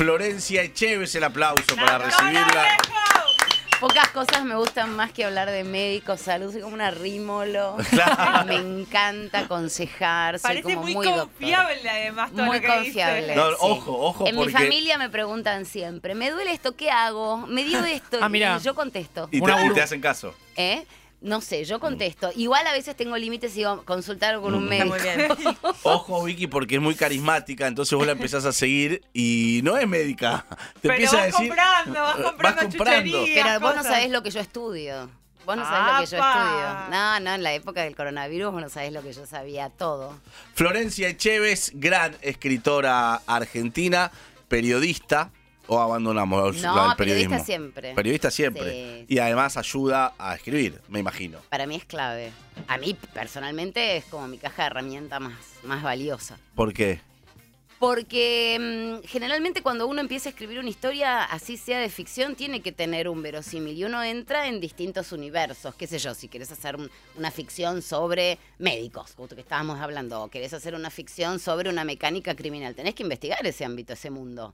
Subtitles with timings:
[0.00, 2.64] Florencia Echeves, el aplauso para ¡No, recibirla.
[3.80, 6.50] Pocas cosas me gustan más que hablar de médicos, salud.
[6.50, 7.76] Soy como una rímolo.
[7.90, 8.46] Claro.
[8.46, 10.38] Me encanta aconsejar.
[10.38, 11.26] Soy Parece como muy, muy, doctor.
[11.28, 13.20] confiable además todo Muy lo que confiable.
[13.24, 13.36] dice.
[13.36, 13.56] No, sí.
[13.60, 16.74] ojo, ojo, En porque- mi familia me preguntan siempre, ¿me duele esto?
[16.76, 17.36] ¿Qué hago?
[17.46, 18.20] ¿Me dio esto?
[18.22, 18.30] Ah.
[18.32, 19.28] Y yo contesto.
[19.30, 20.34] Y te, y te hacen caso.
[20.56, 20.86] ¿Eh?
[21.22, 22.30] No sé, yo contesto.
[22.34, 24.72] Igual a veces tengo límites y digo, consultar con un Mm.
[24.72, 24.84] Está
[25.16, 25.34] médico.
[25.34, 25.56] muy bien.
[25.82, 29.86] Ojo, Vicky, porque es muy carismática, entonces vos la empezás a seguir y no es
[29.86, 30.46] médica.
[30.48, 30.56] Te
[30.88, 31.48] Pero empieza vas a decir.
[31.48, 33.44] comprando, vas "Eh, comprando chucherías.
[33.46, 35.10] Pero vos no sabés lo que yo estudio.
[35.44, 36.90] Vos no sabés lo que yo estudio.
[36.90, 40.18] No, no, en la época del coronavirus vos no sabés lo que yo sabía todo.
[40.54, 44.10] Florencia Echeves, gran escritora argentina,
[44.48, 45.30] periodista.
[45.72, 46.96] O abandonamos No, periodismo.
[46.96, 47.94] periodista siempre.
[47.94, 48.72] Periodista siempre.
[48.72, 49.14] Sí.
[49.14, 51.38] Y además ayuda a escribir, me imagino.
[51.48, 52.32] Para mí es clave.
[52.66, 56.36] A mí personalmente es como mi caja de herramienta más, más valiosa.
[56.56, 57.00] ¿Por qué?
[57.78, 58.58] Porque
[59.02, 62.72] mm, generalmente cuando uno empieza a escribir una historia, así sea de ficción, tiene que
[62.72, 65.74] tener un verosímil y uno entra en distintos universos.
[65.76, 70.20] Qué sé yo, si querés hacer un- una ficción sobre médicos, justo que estábamos hablando,
[70.22, 74.10] o querés hacer una ficción sobre una mecánica criminal, tenés que investigar ese ámbito, ese
[74.10, 74.52] mundo.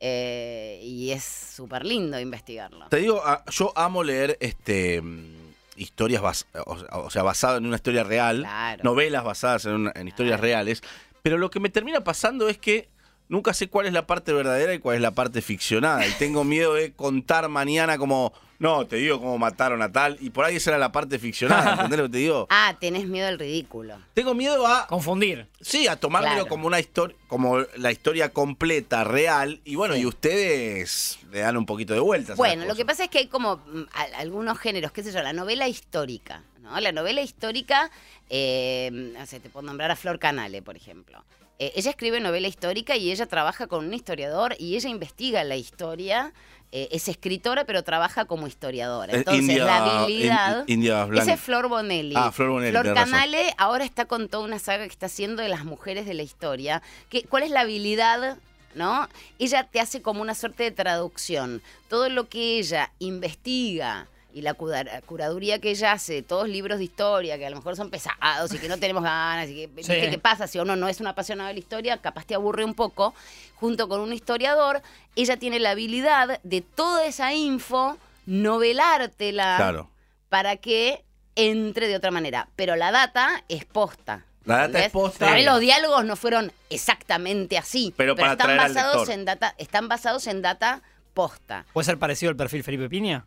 [0.00, 2.88] Eh, y es súper lindo investigarlo.
[2.88, 5.34] Te digo, ah, yo amo leer este mm,
[5.76, 8.84] historias, bas- o, o sea, basadas en una historia real, Claro.
[8.84, 10.42] novelas basadas en, una- en historias Claro.
[10.42, 10.82] reales,
[11.22, 12.88] pero lo que me termina pasando es que
[13.28, 16.44] nunca sé cuál es la parte verdadera y cuál es la parte ficcionada, y tengo
[16.44, 18.32] miedo de contar mañana como,
[18.64, 21.72] no, te digo cómo mataron a tal, y por ahí esa era la parte ficcionada,
[21.74, 22.46] ¿entendés lo que te digo?
[22.50, 23.96] Ah, tenés miedo al ridículo.
[24.14, 25.46] Tengo miedo a, Confundir.
[25.60, 26.48] sí, a tomármelo Claro.
[26.48, 30.00] como una historia, como la historia completa, real, y bueno, Sí.
[30.00, 32.32] y ustedes le dan un poquito de vueltas.
[32.32, 32.94] a Bueno, las lo que cosas.
[32.96, 36.42] pasa es que hay como mm, a- algunos géneros, qué sé yo, la novela histórica,
[36.62, 36.78] ¿no?
[36.80, 37.90] La novela histórica,
[38.30, 41.24] eh, no sé, te puedo nombrar a Flor Canale, por ejemplo.
[41.58, 45.56] Eh, ella escribe novela histórica y ella trabaja con un historiador y ella investiga la
[45.56, 46.32] historia.
[46.76, 49.12] Eh, es escritora, pero trabaja como historiadora.
[49.12, 50.64] Eh, Entonces, India- la habilidad.
[50.66, 51.08] In- India.
[51.22, 52.14] Esa es Flor Bonelli.
[52.18, 53.12] Ah, Flor Bonelli, Flor razón.
[53.12, 56.22] Canale ahora está con toda una saga que está haciendo de las mujeres de la
[56.24, 56.82] historia.
[57.10, 58.38] Que, ¿Cuál es la habilidad?
[58.74, 59.08] ¿No?
[59.38, 61.62] Ella te hace como una suerte de traducción.
[61.88, 66.84] Todo lo que ella investiga y la cura- curaduría que ella hace, todos libros de
[66.84, 70.10] historia que a lo mejor son pesados y que no tenemos ganas y que ¿viste
[70.10, 72.74] qué pasa si uno no es un apasionado de la historia, capaz te aburre un
[72.74, 73.14] poco,
[73.54, 74.82] junto con un historiador,
[75.16, 77.96] ella tiene la habilidad de toda esa info
[78.26, 79.90] novelártela Claro.
[80.28, 81.04] para que
[81.36, 82.48] entre de otra manera.
[82.56, 84.24] Pero la data es posta.
[84.44, 84.86] La data ¿entendés?
[84.86, 85.32] es posta.
[85.32, 87.94] Vez los diálogos no fueron exactamente así.
[87.96, 90.82] Pero para están basados en data, están basados en data
[91.14, 91.64] posta.
[91.72, 93.26] ¿Puede ser parecido al perfil Felipe Piña?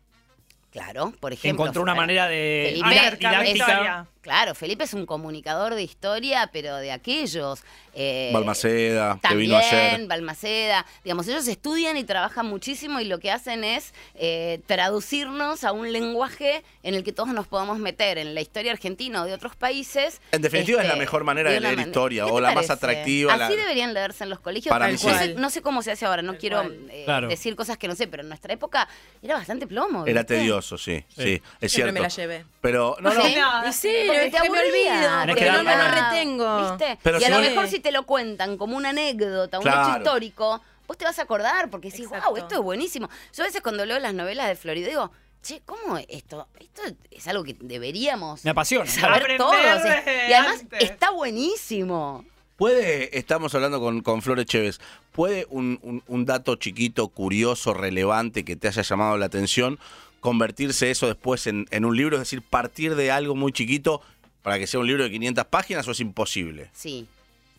[0.70, 1.64] Claro, por Que ejemplo.
[1.64, 3.12] encontró una manera de Felipe
[3.52, 4.06] es-.
[4.20, 7.62] Claro, Felipe es un comunicador de historia, pero de aquellos.
[7.94, 10.06] eh, Balmaceda, que También, vino ayer.
[10.06, 10.84] Balmaceda.
[11.02, 15.90] Digamos, ellos estudian y trabajan muchísimo y lo que hacen es eh, traducirnos a un
[15.92, 19.56] lenguaje en el que todos nos podamos meter en la historia argentina o de otros
[19.56, 20.20] países.
[20.32, 22.68] En definitiva, es la este, mejor manera de leer man- historia, ¿Qué o la más
[22.70, 24.70] atractiva, Así la- deberían leerse en los colegios.
[24.70, 25.34] Para no, mí sé, sí.
[25.38, 27.28] no sé cómo se hace ahora, no quiero eh, Claro.
[27.28, 28.86] decir cosas que no sé, pero en nuestra época
[29.22, 30.04] era bastante plomo.
[30.06, 30.34] Era ¿viste?
[30.76, 31.42] Sí, sí, Sí.
[31.60, 31.92] es Siempre cierto.
[31.94, 32.44] me la llevé.
[32.60, 33.34] Pero, no, no, Sí.
[33.36, 36.68] No, Y sí, Porque es te que me olvido, porque que no me lo retengo.
[36.70, 36.98] ¿Viste?
[37.02, 39.88] Pero y a si lo mejor si te lo cuentan como una anécdota, un Claro.
[39.88, 42.28] hecho histórico, vos te vas a acordar porque decís, Exacto.
[42.30, 43.08] wow, esto es buenísimo.
[43.34, 45.10] Yo a veces cuando leo las novelas de Florida digo,
[45.42, 46.48] che, ¿cómo esto?
[46.58, 48.90] Esto es algo que deberíamos Me apasiona.
[48.90, 49.54] saber todos.
[49.54, 50.82] Y además antes.
[50.82, 52.24] está buenísimo.
[52.56, 54.80] puede, estamos hablando con, con Flores Chévez,
[55.12, 59.78] ¿puede un, un- un dato chiquito, curioso, relevante que te haya llamado la atención,
[60.20, 62.16] convertirse eso después en, un libro?
[62.16, 64.00] Es decir, partir de algo muy chiquito
[64.42, 66.70] para que sea un libro de 500 páginas o es imposible?
[66.72, 67.06] Sí,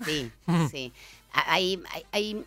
[0.06, 0.32] sí,
[0.72, 0.92] sí.
[1.32, 2.46] Hay, hay, hay-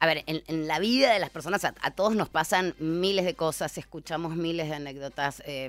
[0.00, 3.78] a ver, en, la vida de las personas, a, todos nos pasan miles de cosas,
[3.78, 5.68] escuchamos miles de anécdotas, eh,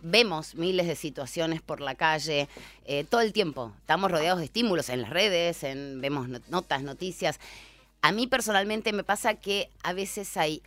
[0.00, 2.48] vemos miles de situaciones por la calle,
[2.84, 3.72] eh, todo el tiempo.
[3.80, 7.40] Estamos rodeados de estímulos en las redes, vemos not- notas, noticias.
[8.00, 10.62] A mí personalmente me pasa que a veces hay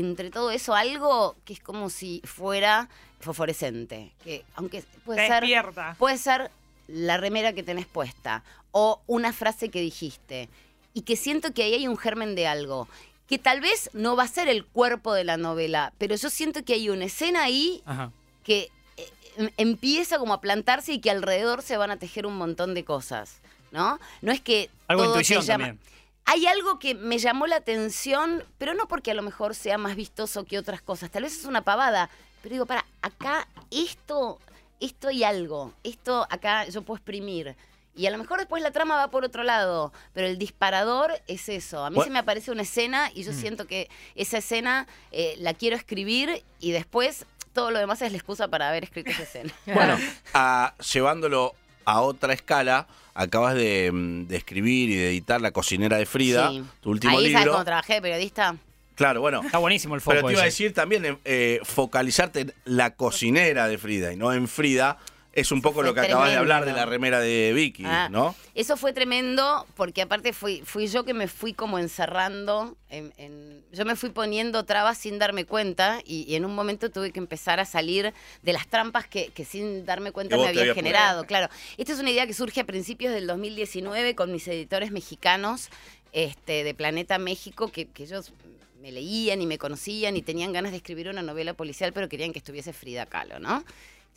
[0.00, 2.88] entre todo eso algo que es como si fuera
[3.20, 5.96] fosforescente, que aunque puede Te ser despierta.
[5.98, 6.50] Puede ser
[6.86, 8.42] la remera que tenés puesta
[8.72, 10.48] o una frase que dijiste
[10.94, 12.88] y que siento que ahí hay un germen de algo
[13.28, 16.64] que tal vez no va a ser el cuerpo de la novela, pero yo siento
[16.64, 18.10] que hay una escena ahí Ajá.
[18.42, 22.36] que eh, em- empieza como a plantarse y que alrededor se van a tejer un
[22.38, 23.40] montón de cosas,
[23.70, 24.00] ¿no?
[24.22, 25.88] No es que Algo de todo te intuición llama- también.
[26.30, 29.96] Hay algo que me llamó la atención, pero no porque a lo mejor sea más
[29.96, 31.10] vistoso que otras cosas.
[31.10, 32.10] Tal vez es una pavada,
[32.42, 34.38] pero digo, para, acá esto,
[34.78, 37.56] esto y algo, esto acá yo puedo exprimir.
[37.96, 41.48] Y a lo mejor después la trama va por otro lado, pero el disparador es
[41.48, 41.82] eso.
[41.82, 42.04] A mí Bueno.
[42.08, 46.44] se me aparece una escena y yo siento que esa escena eh, la quiero escribir
[46.60, 49.52] y después todo lo demás es la excusa para haber escrito esa escena.
[49.66, 49.96] Bueno,
[50.34, 51.54] a- llevándolo
[51.86, 52.86] a otra escala,
[53.18, 56.62] acabas de, mm, de escribir y de editar La cocinera de Frida, Sí.
[56.80, 57.52] tu último Ahí, ¿sabes libro.
[57.52, 58.56] cómo trabajé de periodista?
[58.94, 59.42] Claro, bueno.
[59.44, 60.16] Está buenísimo el foco.
[60.16, 64.32] Pero te iba a decir también, eh, focalizarte en la cocinera de Frida y no
[64.32, 64.98] en Frida,
[65.40, 68.34] es un poco lo que acabas de hablar de la remera de Vicky, Ah, ¿no?
[68.54, 73.62] Eso fue tremendo porque aparte fui, fui yo que me fui como encerrando, en, en-
[73.72, 77.18] yo me fui poniendo trabas sin darme cuenta y, y en un momento tuve que
[77.20, 78.12] empezar a salir
[78.42, 81.24] de las trampas que, que sin darme cuenta me había generado.
[81.26, 85.68] Claro, esta es una idea que surge a principios del 2019 con mis editores mexicanos
[86.12, 88.32] este, de Planeta México que, que ellos
[88.80, 92.32] me leían y me conocían y tenían ganas de escribir una novela policial pero querían
[92.32, 93.64] que estuviese Frida Kahlo, ¿no?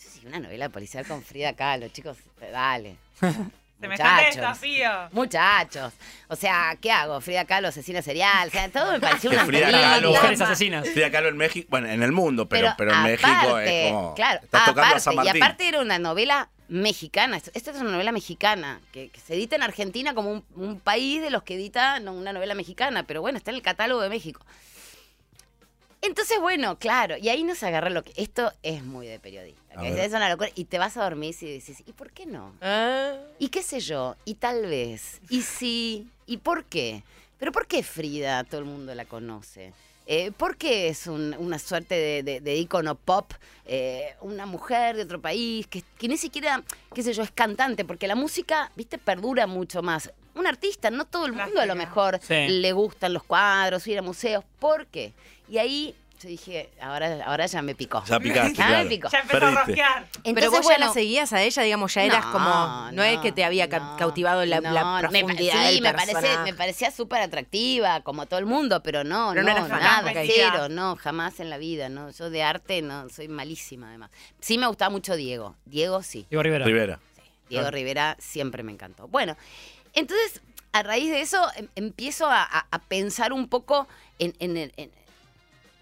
[0.01, 2.17] Sí, una novela policial con Frida Kahlo, chicos,
[2.51, 2.95] dale.
[3.81, 4.35] Semejante Muchachos.
[4.35, 4.89] desafío.
[5.11, 5.93] Muchachos.
[6.27, 7.19] O sea, ¿qué hago?
[7.19, 8.47] Frida Kahlo, asesina serial.
[8.47, 9.71] O sea, todo me pareció Que una Frida.
[9.71, 10.87] Kahlo- Mujeres asesinas.
[10.87, 14.13] Frida Kahlo en México, bueno, en el mundo, pero, pero, en México es como.
[14.13, 17.37] Claro, estás tocando aparte, a San y aparte era una novela mexicana.
[17.37, 20.79] Esto- Esta es una novela mexicana que, que se edita en Argentina como un, un
[20.79, 24.01] país de los que edita no, una novela mexicana, pero bueno, está en el catálogo
[24.01, 24.45] de México.
[26.01, 28.11] Entonces, bueno, claro, y ahí nos agarra lo que.
[28.15, 29.61] Esto es muy de periodista.
[29.75, 29.99] A que ver.
[30.05, 30.49] es una locura.
[30.55, 32.53] Y te vas a dormir y dices, ¿y por qué no?
[32.61, 37.03] Ah, Y qué sé yo, y tal vez, y sí, y por qué.
[37.37, 39.73] Pero ¿por qué Frida todo el mundo la conoce?
[40.07, 43.31] Eh, ¿Por qué es un- una suerte de, de, de ícono pop?
[43.65, 46.61] eh, una mujer de otro país que, que ni siquiera,
[46.93, 50.11] qué sé yo, es cantante, porque la música, viste, perdura mucho más.
[50.35, 52.47] Un artista, no todo el mundo a lo mejor Sí.
[52.47, 54.43] le gustan los cuadros, ir a museos.
[54.59, 55.13] ¿Por qué?
[55.49, 58.03] Y ahí yo dije, ahora, ahora ya me picó.
[58.05, 59.09] Ya picaste, Ya me picó.
[59.09, 60.05] Ya empezó a rosquear.
[60.23, 62.91] Entonces, pero vos ya bueno, la seguías a ella, digamos, ya eras no, como.
[62.91, 65.73] No, es que te había ca- no, cautivado la, la no, me pa- profundidad sí,
[65.73, 69.49] del me, parece, me parecía súper atractiva, como todo el mundo, pero no, Pero no
[69.51, 72.11] eras nada, cero, no, jamás en la vida, no.
[72.11, 74.11] Yo de arte no, soy malísima además.
[74.39, 76.65] Sí me gustaba mucho Diego, Diego sí, Diego Rivera.
[76.65, 76.99] Rivera.
[77.49, 77.75] Diego Claro.
[77.75, 79.07] Rivera siempre me encantó.
[79.09, 79.35] Bueno,
[79.93, 80.41] entonces,
[80.73, 83.87] a raíz de eso, em- empiezo a, a- a pensar un poco
[84.19, 84.91] en, en el- en-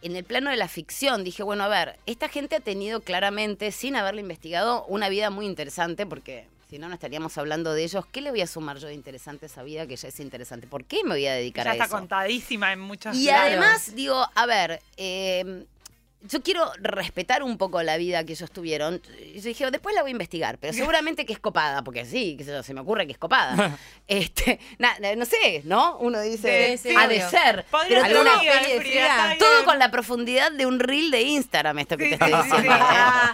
[0.02, 1.24] en el plano de la ficción.
[1.24, 5.46] Dije, bueno, a ver, esta gente ha tenido claramente, sin haberlo investigado, una vida muy
[5.46, 8.06] interesante, porque si no, no estaríamos hablando de ellos.
[8.12, 10.68] ¿Qué le voy a sumar yo de interesante a esa vida que ya es interesante?
[10.68, 11.98] ¿Por qué me voy a dedicar Ya a está eso?
[11.98, 15.66] contadísima en muchos Y además, digo, a ver, eh,
[16.22, 19.02] yo quiero respetar un poco la vida que ellos tuvieron.
[19.34, 22.36] Y yo dije, después la voy a investigar, pero seguramente que es copada, porque sí,
[22.38, 23.78] qué sé yo, se me ocurre que es copada.
[24.08, 25.98] este, na- na- no sé, ¿no?
[26.00, 27.30] Uno dice, Sí, sí, ha de obvio.
[27.30, 27.66] ser.
[27.72, 28.42] Podría Pero alguna.
[28.42, 29.38] Kahlo.
[29.40, 32.50] todo con la profundidad de un reel de Instagram, esto que Sí, te estoy sí,
[32.50, 32.76] sí, diciendo.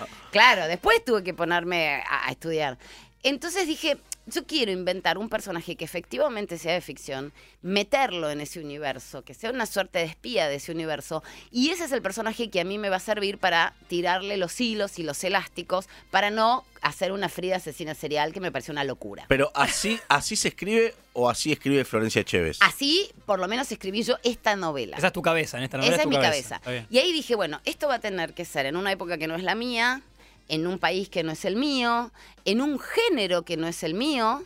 [0.05, 0.11] sí.
[0.31, 2.77] Claro, después tuve que ponerme a, a estudiar.
[3.23, 8.59] Entonces dije, yo quiero inventar un personaje que efectivamente sea de ficción, meterlo en ese
[8.59, 12.49] universo, que sea una suerte de espía de ese universo, y ese es el personaje
[12.49, 16.31] que a mí me va a servir para tirarle los hilos y los elásticos, para
[16.31, 19.25] no hacer una Frida asesina serial que me pareció una locura.
[19.27, 22.57] Pero así, así se escribe o así escribe Florencia Chévez.
[22.61, 24.97] Así, por lo menos, escribí yo esta novela.
[24.97, 26.61] Esa es tu cabeza, en esta novela Esa es tu mi cabeza.
[26.89, 29.35] Y ahí dije, bueno, esto va a tener que ser en una época que no
[29.35, 30.01] es la mía,
[30.47, 32.11] en un país que no es el mío,
[32.45, 34.43] en un género que no es el mío.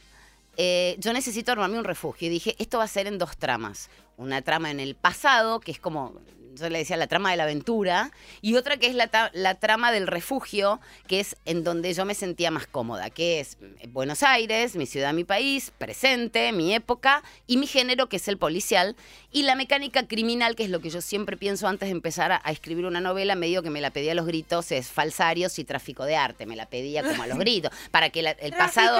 [0.58, 2.28] Eh, yo necesito armarme un refugio.
[2.28, 3.90] Y dije, esto va a ser en dos tramas.
[4.18, 6.14] Una trama en el pasado, que es como,
[6.60, 8.12] yo le decía, la trama de la aventura,
[8.42, 12.14] y otra que es la, la trama del refugio, que es en donde yo me
[12.16, 17.24] sentía más cómoda, que es mm, Buenos Aires, mi ciudad, mi país, presente, mi época,
[17.48, 18.96] y mi género, que es el policial,
[19.32, 22.42] y la mecánica criminal, que es lo que yo siempre pienso antes de empezar a,
[22.44, 25.64] a escribir una novela, medio que me la pedía a los gritos, es falsarios y
[25.64, 28.98] tráfico de arte, me la pedía como a los gritos, para que la- el pasado...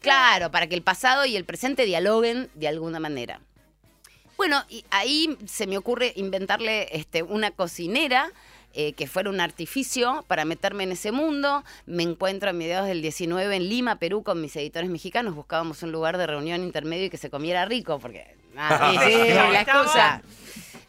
[0.00, 3.40] Claro, para que el pasado y el presente dialoguen de alguna manera.
[4.36, 8.30] Bueno, y ahí se me ocurre inventarle este, una cocinera
[8.78, 11.64] eh, que fuera un artificio para meterme en ese mundo.
[11.86, 15.34] Me encuentro a mediados del 19 en Lima, Perú, con mis editores mexicanos.
[15.34, 18.36] Buscábamos un lugar de reunión intermedio y que se comiera rico, porque...
[18.54, 20.22] Ah, sí, la excusa.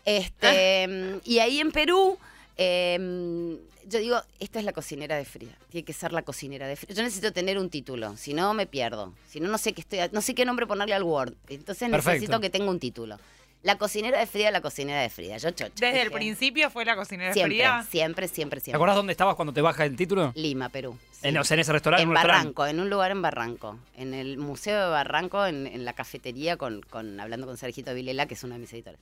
[0.04, 2.18] Este, y ahí en Perú,
[2.58, 5.54] eh, yo digo, esta es la cocinera de Frida.
[5.70, 6.94] Tiene que ser la cocinera de Frida.
[6.96, 9.14] Yo necesito tener un título, si no me pierdo.
[9.30, 11.34] Si no, no sé qué estoy, no sé qué nombre ponerle al Word.
[11.50, 12.12] Entonces Perfecto.
[12.12, 13.18] necesito que tenga un título.
[13.64, 15.38] La cocinera de Frida, la cocinera de Frida.
[15.38, 15.74] Yo chocho.
[15.80, 17.86] Desde el principio fue la cocinera Siempre, fría.
[17.90, 18.78] siempre, siempre, ¿Te siempre.
[18.78, 20.32] acordás dónde estabas cuando te baja el título?
[20.36, 20.98] Lima, Perú.
[21.12, 21.28] sí.
[21.28, 22.04] En, o sea, en ese restaurante.
[22.04, 22.44] En un restaurante.
[22.46, 26.56] Barranco, en un lugar en Barranco, en el Museo de Barranco, en, en la cafetería,
[26.58, 29.00] con, con- hablando con Sergito Vilela, que es uno de mis editores.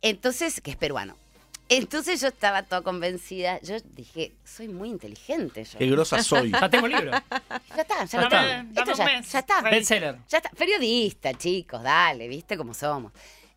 [0.00, 1.16] Entonces, que es peruano.
[1.76, 3.60] Entonces yo estaba toda convencida.
[3.62, 5.78] Yo dije, soy muy inteligente yo.
[5.78, 6.50] Qué grosa soy.
[6.50, 7.10] Ya tengo libro.
[7.10, 8.28] Ya está, ya está.
[8.28, 9.60] dame Esto un ya, ya está.
[9.62, 10.18] Bestseller.
[10.28, 13.12] Ya está, periodista, chicos, dale, viste cómo somos.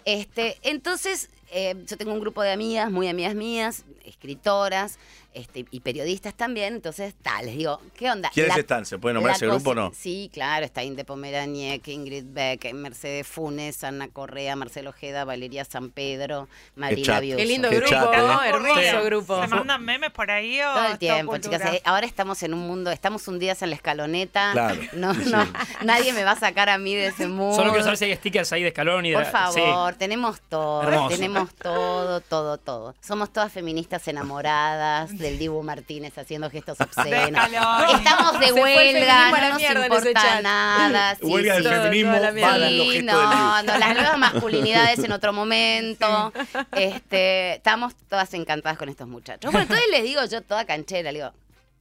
[0.06, 5.00] Este, entonces, eh, yo tengo un grupo de amigas, muy amigas mías, escritoras
[5.36, 6.74] este, y periodistas también.
[6.76, 8.30] Entonces, tal, les digo, ¿qué onda?
[8.34, 8.86] ¿Quiénes La- están?
[8.86, 9.92] ¿Se puede nombrar ese grupo o no?
[9.96, 15.90] Sí, claro, está Inde Pomeraniec, Ingrid Beck, Mercedes Funes, Ana Correa, Marcelo Ojeda, Valeria San
[15.92, 17.20] Pedro, Marina.
[17.20, 17.38] Biuso.
[17.38, 18.18] Qué lindo Qué grupo, chato, ¿eh?
[18.18, 18.40] ¿no?
[18.42, 18.48] Sí.
[18.48, 19.42] Hermoso grupo.
[19.42, 21.62] ¿Se mandan memes por ahí o Todo el tiempo, chicas.
[21.74, 24.52] Eh, Ahora estamos en un mundo, estamos hundidas en la escaloneta.
[24.54, 24.82] Claro.
[24.96, 25.46] No, no,
[25.84, 27.56] nadie me va a sacar a mí de ese mundo.
[27.56, 29.16] Solo quiero saber si hay stickers ahí de escalón y de.
[29.18, 31.10] Por favor, tenemos todo, Hermoso.
[31.16, 32.96] tenemos todo, todo, todo.
[33.02, 37.44] Somos todas feministas enamoradas del Dibu Martínez haciendo gestos obscenos.
[37.46, 41.16] Estamos de huelga, no nos importa nada.
[41.22, 41.64] sí, Huelga sí.
[41.64, 46.32] del feminismo, Sí, no, no, las nuevas masculinidades en otro momento.
[46.72, 49.52] Este, estamos todas encantadas con estos muchachos.
[49.52, 51.32] Bueno, entonces les digo yo toda canchera, le digo,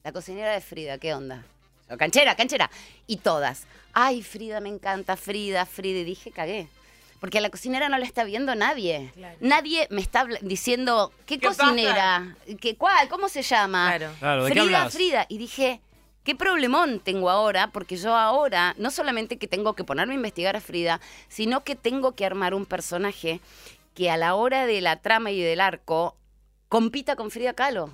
[0.03, 1.45] la cocinera de Frida, ¿qué onda?
[1.91, 2.71] Yo, canchera, canchera.
[3.07, 6.01] Y todas, ay, Frida, me encanta, Frida, Frida.
[6.01, 6.69] Y dije, cagué.
[7.25, 9.11] Porque a la cocinera no la está viendo nadie.
[9.15, 9.39] Claro.
[9.41, 12.37] Nadie me está diciendo, ¿qué, ¿Qué cocinera?
[12.61, 13.09] ¿Qué, ¿Cuál?
[13.09, 13.97] ¿Cómo se llama?
[13.97, 14.13] Claro.
[14.19, 14.91] Claro, ¿de qué Frida?
[14.91, 15.27] Frida.
[15.31, 15.81] Y dije,
[16.23, 17.69] ¿qué problemón tengo ahora?
[17.69, 21.77] Porque yo ahora, no solamente que tengo que ponerme a investigar a Frida, sino que
[21.77, 23.41] tengo que armar un personaje
[23.95, 26.19] que a la hora de la trama y del arco
[26.69, 27.89] compita con Frida Kahlo.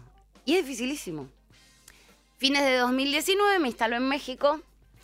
[0.44, 1.28] Y es dificilísimo.
[2.38, 4.60] Fines de 2019 me instaló en México,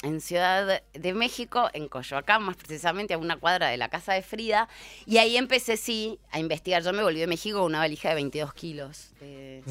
[0.07, 4.23] en Ciudad de México, en Coyoacán, más precisamente a una cuadra de la casa de
[4.23, 4.69] Frida.
[5.05, 6.83] Y ahí empecé, sí, a investigar.
[6.83, 9.63] Yo me volví de México con una valija de 22 kilos de,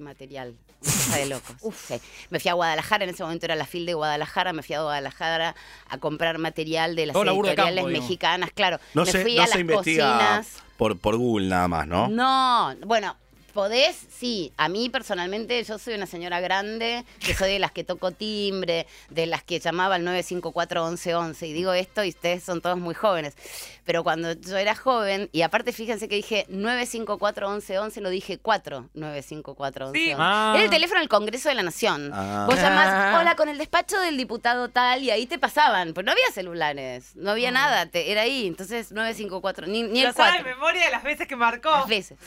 [0.00, 0.54] material.
[0.80, 1.56] Una cosa de locos.
[1.88, 2.00] Sí.
[2.30, 4.82] Me fui a Guadalajara, en ese momento era la FIL de Guadalajara, me fui a
[4.82, 5.56] Guadalajara
[5.88, 8.78] a comprar material de las Todo campo, editoriales mexicanas, claro.
[8.94, 10.62] No me se, fui no a se las investiga cocinas.
[10.76, 12.08] por, por Google nada más, ¿no?
[12.08, 13.16] No, bueno,
[13.58, 14.52] podés, sí.
[14.56, 18.86] A mí personalmente, yo soy una señora grande, que soy de las que toco timbre,
[19.10, 21.48] de las que llamaba al 954-1111.
[21.48, 23.34] Y digo esto y ustedes son todos muy jóvenes.
[23.84, 29.92] Pero cuando yo era joven, y aparte fíjense que dije 954-1111, no dije 4 954-1111.
[29.92, 30.12] Sí.
[30.16, 30.52] Ah.
[30.54, 32.12] Era el teléfono del Congreso de la Nación.
[32.14, 32.46] Ah.
[32.48, 33.18] Vos llamás, Ah.
[33.20, 35.94] hola, con el despacho del diputado tal, y ahí te pasaban.
[35.94, 38.46] Pues no había celulares, no había nada, te- era ahí.
[38.46, 40.44] Entonces 954, ni, ni el Lo sabe 4.
[40.44, 41.70] de memoria de las veces que marcó.
[41.72, 42.18] Las veces.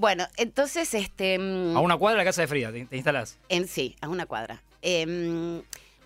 [0.00, 1.38] Bueno, entonces, este.
[1.38, 3.36] mm, A una cuadra de la casa de Frida, te, te instalás.
[3.50, 4.62] En sí, a una cuadra.
[4.80, 5.60] Em,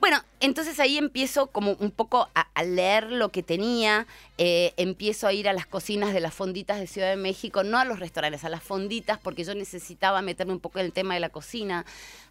[0.05, 4.07] bueno, entonces ahí empiezo como un poco a, a leer lo que tenía,
[4.37, 7.79] eh, empiezo a ir a las cocinas de las fonditas de Ciudad de México, no
[7.79, 11.15] a los restaurantes, a las fonditas, porque yo necesitaba meterme un poco en el tema
[11.15, 11.87] de la cocina.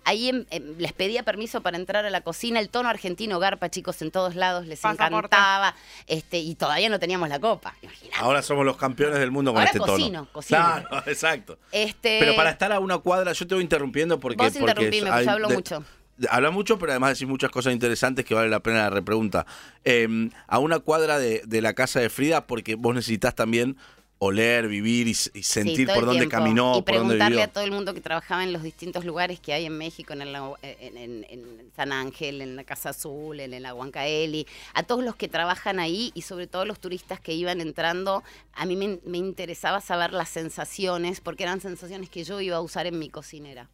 [0.06, 3.70] Ahí em- em, les pedía permiso para entrar a la cocina, el tono argentino garpa,
[3.72, 5.16] chicos, en todos lados, les Pasaporte.
[5.16, 5.74] encantaba,
[6.06, 8.22] este, y todavía no teníamos la copa, imagínate.
[8.22, 10.32] Ahora somos los campeones del mundo con Ahora este cocino, tono.
[10.32, 10.60] cocino.
[10.60, 11.58] Claro, exacto.
[11.72, 14.38] Este, Pero para estar a una cuadra, yo te voy interrumpiendo porque.
[14.38, 15.84] Vos porque interrumpime, porque yo hablo de- mucho.
[16.30, 19.46] Habla mucho, pero además decís muchas cosas interesantes que vale la pena la repregunta.
[19.84, 23.78] Eh, a una cuadra de, de la casa de Frida, porque vos necesitas también
[24.20, 26.38] oler, vivir y, sentir Sí, por dónde tiempo.
[26.38, 27.44] caminó, Y por dónde preguntarle vivió.
[27.44, 30.22] a todo el mundo que trabajaba en los distintos lugares que hay en México, en,
[30.22, 34.84] el Agua- en, en- en San Ángel, en la Casa Azul, en el Aguancaeli, a
[34.84, 38.78] todos los que trabajan ahí y sobre todo los turistas que iban entrando, a mí
[38.78, 43.00] me, me interesaba saber las sensaciones, porque eran sensaciones que yo iba a usar en
[43.00, 43.68] mi cocinera.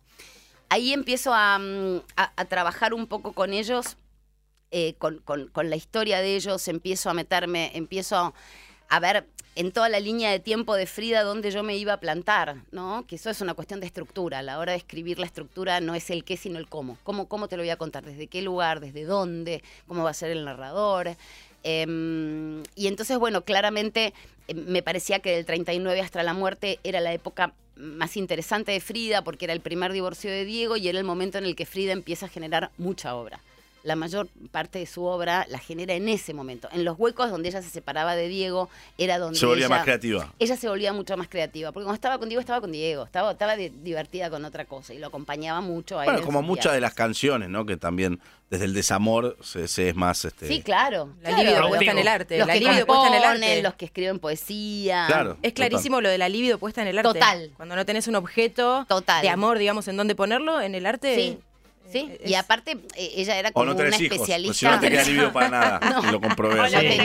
[0.70, 3.98] Ahí empiezo a, mm, a- trabajar un poco con ellos
[4.72, 5.22] eh, con,
[5.64, 8.34] la historia de ellos, empiezo a meterme, empiezo a,
[8.88, 12.00] a ver en toda la línea de tiempo de Frida dónde yo me iba a
[12.00, 13.04] plantar, ¿no?
[13.08, 14.40] Que eso es una cuestión de estructura.
[14.40, 16.98] A la hora de escribir la estructura no es el qué, sino el cómo.
[17.04, 18.06] ¿Cómo, cómo te lo voy a contar?
[18.06, 18.80] ¿Desde qué lugar?
[18.80, 19.64] ¿Desde dónde?
[19.88, 21.16] ¿Cómo va a ser el narrador?
[21.64, 24.14] Em, y entonces, bueno, claramente
[24.48, 28.80] eh, me parecía que del 39 hasta la muerte era la época más interesante de
[28.80, 31.66] Frida porque era el primer divorcio de Diego y era el momento en el que
[31.66, 33.42] Frida empieza a generar mucha obra.
[33.90, 36.70] La mayor parte de su obra la genera en ese momento.
[36.72, 38.70] En los huecos donde ella se separaba de Diego
[39.00, 40.32] era donde Se volvía ella, más creativa.
[40.38, 41.72] ella se volvía mucho más creativa.
[41.72, 43.04] Porque cuando estaba con Diego, estaba con Diego.
[43.04, 46.04] Estaba, estaba di- divertida con otra cosa y lo acompañaba mucho a.
[46.04, 47.66] Bueno, en como muchas de las canciones, ¿no?
[47.66, 48.20] Que también
[48.52, 50.24] desde el desamor se, se es más.
[50.26, 51.10] Este, Sí, claro.
[51.22, 51.44] La claro.
[51.44, 52.38] libido puesta en el arte.
[52.38, 53.62] Los la que libido puesta en el arte.
[53.64, 55.06] los que escriben poesía.
[55.08, 55.38] Claro.
[55.42, 57.14] Es clarísimo lo de la libido puesta en el arte.
[57.14, 57.52] Total.
[57.58, 59.22] Cuando no tenés un objeto Total.
[59.24, 61.16] de amor, digamos, en dónde ponerlo, en el arte.
[61.16, 61.40] Sí.
[61.92, 64.18] Sí, eh, y es- aparte eh, ella era O como no una hijos.
[64.18, 64.54] pues especialista.
[64.54, 65.80] si no te queda libido para nada.
[66.02, 66.08] No.
[66.08, 66.60] Y lo comprobé.
[66.60, 66.96] O o Ella, no te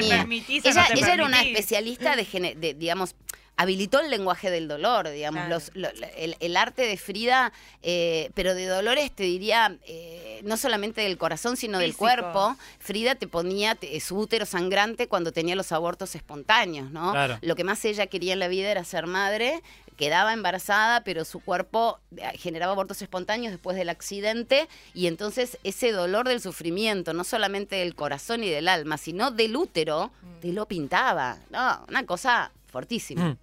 [1.00, 3.14] ella era una especialista de, gene- de, digamos,
[3.56, 5.54] habilitó el lenguaje del dolor, digamos, Claro.
[5.54, 10.56] los, lo- el, el arte de Frida, eh, pero de dolores te diría, eh, no
[10.56, 12.56] solamente del corazón, sino del cuerpo.
[12.80, 17.12] Frida te ponía te- su útero sangrante cuando tenía los abortos espontáneos, ¿no?
[17.12, 17.38] Claro.
[17.42, 19.62] Lo que más ella quería en la vida era ser madre,
[19.96, 25.92] quedaba embarazada, pero su cuerpo eh, generaba abortos espontáneos después del accidente y entonces ese
[25.92, 30.66] dolor del sufrimiento, no solamente del corazón y del alma, sino del útero, te lo
[30.66, 31.38] pintaba.
[31.50, 33.24] No, una cosa fortísima.
[33.26, 33.38] Mm.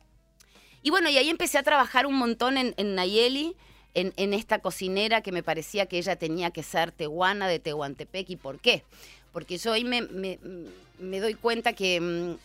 [0.84, 3.56] Y bueno, y ahí empecé a trabajar un montón en, Nayeli,
[3.94, 8.30] en, esta cocinera que me parecía que ella tenía que ser tehuana de Tehuantepec.
[8.30, 8.84] ¿Y por qué?
[9.32, 10.40] Porque yo ahí me, me-
[11.00, 12.36] me doy cuenta que mm,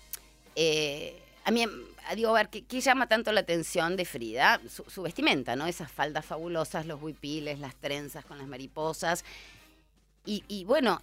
[0.57, 1.65] eh, a mí,
[2.15, 4.61] digo, a ver, ¿qué, llama tanto la atención de Frida?
[4.69, 5.67] Su, vestimenta, ¿no?
[5.67, 9.25] Esas faldas fabulosas, los huipiles, las trenzas con las mariposas.
[10.25, 11.01] Y bueno,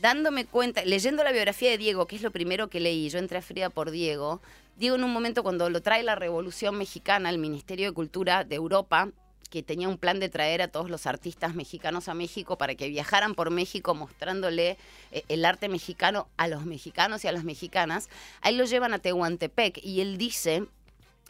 [0.00, 3.38] dándome cuenta, leyendo la biografía de Diego, que es lo primero que leí, yo entré
[3.38, 4.40] a Frida por Diego,
[4.76, 8.56] Diego en un momento cuando lo trae la Revolución Mexicana al Ministerio de Cultura de
[8.56, 9.10] Europa,
[9.50, 12.88] que tenía un plan de traer a todos los artistas mexicanos a México para que
[12.88, 14.78] viajaran por México mostrándole
[15.10, 18.08] eh, el arte mexicano a los mexicanos y a las mexicanas,
[18.40, 20.66] ahí lo llevan a Tehuantepec y él dice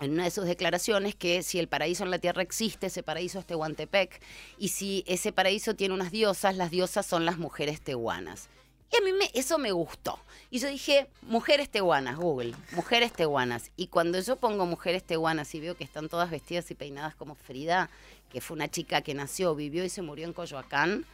[0.05, 3.39] en una de sus declaraciones que si el paraíso en la tierra existe, ese paraíso
[3.39, 4.21] es Tehuantepec,
[4.59, 8.49] y si ese paraíso tiene unas diosas, las diosas son las mujeres tehuanas.
[8.93, 10.19] Y a mí me, eso me gustó.
[10.51, 13.71] Y yo dije, mujeres tehuanas, Google, mujeres tehuanas.
[13.75, 17.35] Y cuando yo pongo mujeres tehuanas y veo que están todas vestidas y peinadas como
[17.35, 17.89] Frida,
[18.31, 21.07] que fue una chica que nació, vivió y se murió en Coyoacán,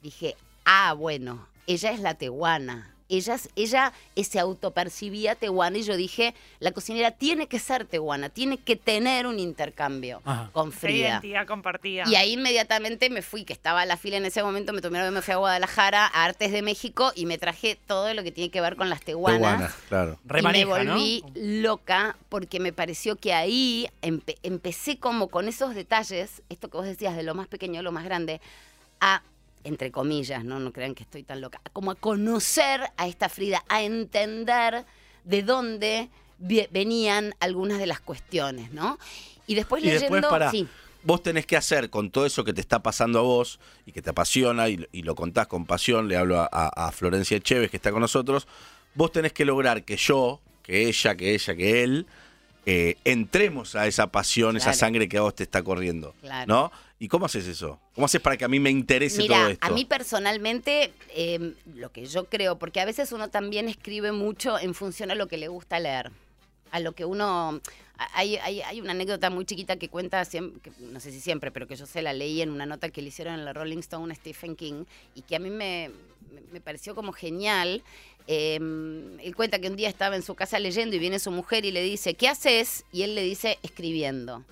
[0.00, 2.94] dije, ah, bueno, ella es la tehuana.
[3.08, 8.28] Ella, es- ella se autopercibía tehuana y yo dije, la cocinera tiene que ser tehuana,
[8.28, 10.50] tiene que tener un intercambio Ajá.
[10.52, 11.08] con Frida.
[11.08, 12.04] identidad compartida.
[12.06, 14.98] Y ahí inmediatamente me fui, que estaba a la fila en ese momento, me tomé
[15.10, 18.50] me fui a Guadalajara, a Artes de México, y me traje todo lo que tiene
[18.50, 19.40] que ver con las tehuanas.
[19.40, 20.18] Tehuana, claro.
[20.38, 26.42] Y me volví loca porque me pareció que ahí empe- empecé como con esos detalles,
[26.48, 28.40] esto que vos decías de lo más pequeño a lo más grande,
[29.00, 29.22] a,
[29.64, 33.64] entre comillas, no, no crean que estoy tan loca, como a conocer a esta Frida,
[33.68, 34.84] a entender
[35.24, 38.98] de dónde venían algunas de las cuestiones, ¿no?
[39.46, 40.14] Y después Y leyendo...
[40.16, 40.68] después, para, sí.
[41.02, 44.02] vos tenés que hacer con todo eso que te está pasando a vos y que
[44.02, 47.76] te apasiona y, y lo contás con pasión, le hablo a, a- Florencia Chévez que
[47.76, 48.46] está con nosotros,
[48.94, 52.06] vos tenés que lograr que yo, que ella, que ella, que él,
[52.66, 56.14] eh, entremos a esa pasión, esa sangre que a vos te está corriendo.
[56.20, 56.46] Claro.
[56.46, 56.72] ¿No?
[57.00, 57.78] ¿Y cómo haces eso?
[57.94, 59.66] ¿Cómo haces para que a mí me interese todo esto?
[59.66, 64.58] a mí personalmente, eh, lo que yo creo, porque a veces uno también escribe mucho
[64.58, 66.10] en función a lo que le gusta leer,
[66.70, 67.60] a lo que uno...
[68.14, 71.50] Hay, hay, hay una anécdota muy chiquita que cuenta, siem- que no sé si siempre,
[71.50, 73.78] pero que yo se la leí en una nota que le hicieron en la Rolling
[73.78, 74.84] Stone a Stephen King
[75.16, 75.90] y que a mí me,
[76.32, 77.82] me- me pareció como genial.
[78.28, 81.64] Eh, él cuenta que un día estaba en su casa leyendo y viene su mujer
[81.64, 82.84] y le dice, ¿qué haces?
[82.92, 84.44] Y él le dice, escribiendo.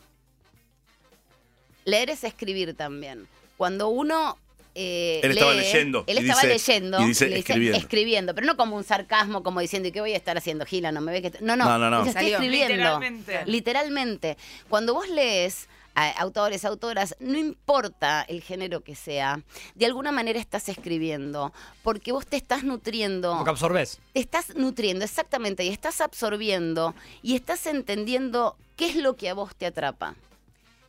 [1.87, 3.27] Leer es escribir también.
[3.57, 4.37] Cuando uno.
[4.75, 7.01] eh, Él estaba lee, leyendo Él y estaba dice- leyendo.
[7.01, 7.79] y dice le escribiendo.
[7.79, 10.93] escribiendo, pero no como un sarcasmo, como diciendo, ¿y qué voy a estar haciendo, Gila?
[10.93, 11.31] No me ves que.
[11.31, 11.39] t-".
[11.41, 11.65] No, no.
[11.65, 11.99] No, no, no.
[12.05, 12.37] dice, estoy Salió.
[12.37, 12.75] escribiendo.
[12.75, 13.43] Literalmente.
[13.47, 14.37] Literalmente.
[14.69, 19.41] Cuando vos lees a autores, autoras, no importa el género que sea,
[19.77, 23.99] de alguna manera estás escribiendo, porque vos te estás nutriendo Como que absorbes.
[24.13, 29.35] te estás nutriendo, exactamente, y estás absorbiendo y estás entendiendo qué es lo que a
[29.35, 30.17] vos te atrapa.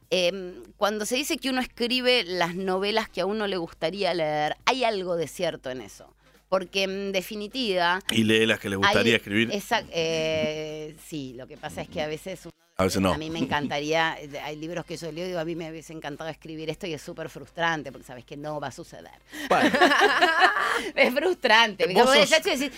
[0.10, 4.56] Em, cuando se dice que uno escribe las novelas que a uno le gustaría leer,
[4.66, 6.14] hay algo de cierto en eso.
[6.50, 8.00] Porque en definitiva...
[8.12, 9.50] Y lee las que le gustaría hay- escribir.
[9.52, 12.40] esa- eh, sí, lo que pasa es que a veces...
[12.46, 13.12] uno- A veces no.
[13.12, 15.70] A mí me encantaría, eh, hay libros que yo leo y digo, a mí me
[15.70, 19.12] hubiese encantado escribir esto y es súper frustrante porque sabes que no va a suceder.
[19.50, 19.70] Bueno,
[20.96, 21.84] Es frustrante.
[21.84, 22.72] Porque vos sos- decís,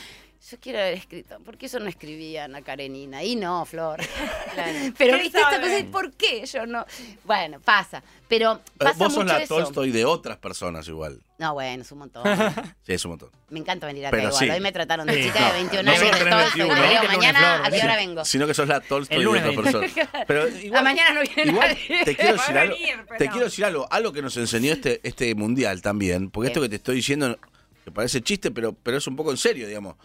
[0.50, 1.38] yo quiero haber escrito.
[1.42, 3.24] ¿Por qué yo no escribía Ana Karenina?
[3.24, 4.00] Y no, Flor.
[4.56, 6.86] Pero ¿Quién viste esta cosa de por qué yo no.
[7.26, 8.02] Bueno, pasa.
[8.28, 9.56] Pero eh, pasa vos sos mucho la eso.
[9.56, 11.22] Tolstoy de otras personas igual.
[11.40, 12.24] No, bueno, es un montón.
[12.86, 13.30] Sí, es un montón.
[13.50, 14.44] Me encanta venir acá Pero igual.
[14.46, 14.50] sí.
[14.50, 15.46] Hoy me trataron de Sí, chica no.
[15.48, 16.24] de 21 Nosotros años.
[16.24, 16.60] tenemos Tolstoy.
[16.62, 16.76] 21.
[16.76, 17.66] Digo, Vení el lunes, mañana.
[17.66, 18.26] ¿a qué hora vengo?
[18.26, 19.92] Sino que sos la Tolstoy de otras personas.
[20.28, 22.06] Pero igual, A mañana no viene igual nadie.
[22.06, 22.76] te quiero decir algo.
[22.76, 23.32] venir, pero Te no.
[23.32, 23.88] quiero decir algo.
[23.92, 26.30] Algo que nos enseñó este, este mundial también.
[26.30, 26.52] Porque ¿Qué?
[26.52, 27.38] esto que te estoy diciendo,
[27.84, 29.96] que parece chiste, pero, pero es un poco en serio, digamos.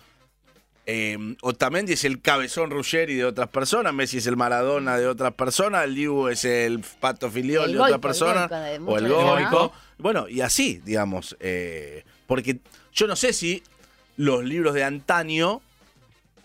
[0.87, 5.33] Eh, Otamendi es el cabezón Ruggeri de otras personas, Messi es el Maradona de otras
[5.33, 8.09] personas, el Dibu es el Pato Filiol El de el Goico
[8.49, 9.73] de o el Goico.
[9.97, 11.37] Bueno, y así, digamos.
[11.41, 12.59] eh, porque
[12.93, 13.63] yo no sé si
[14.17, 15.63] los libros de antaño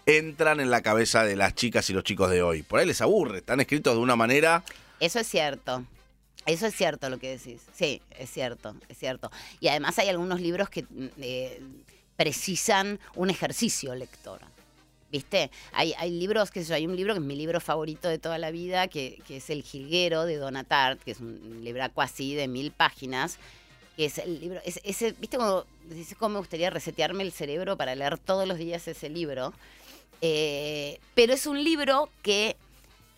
[0.06, 2.64] entran en la cabeza de las chicas y los chicos de hoy.
[2.64, 4.64] Por ahí les aburre, están escritos de una manera.
[5.00, 5.86] Eso es cierto.
[6.46, 7.62] Eso es cierto lo que decís.
[7.74, 9.32] Sí, es cierto, es cierto.
[9.60, 11.62] Y además hay algunos libros que mm, eh,
[12.20, 14.42] precisan un ejercicio lector.
[15.10, 15.50] ¿Viste?
[15.72, 18.52] Hay, hay libros, que hay un libro que es mi libro favorito de toda la
[18.52, 23.40] vida, que, es El Jilguero de Donatart, que es un libraco así de mil páginas,
[23.96, 25.64] es el libro, ¿viste cómo,
[26.20, 29.54] cómo me gustaría resetearme el cerebro para leer todos los días ese libro?
[30.20, 32.58] Eh, pero es un libro que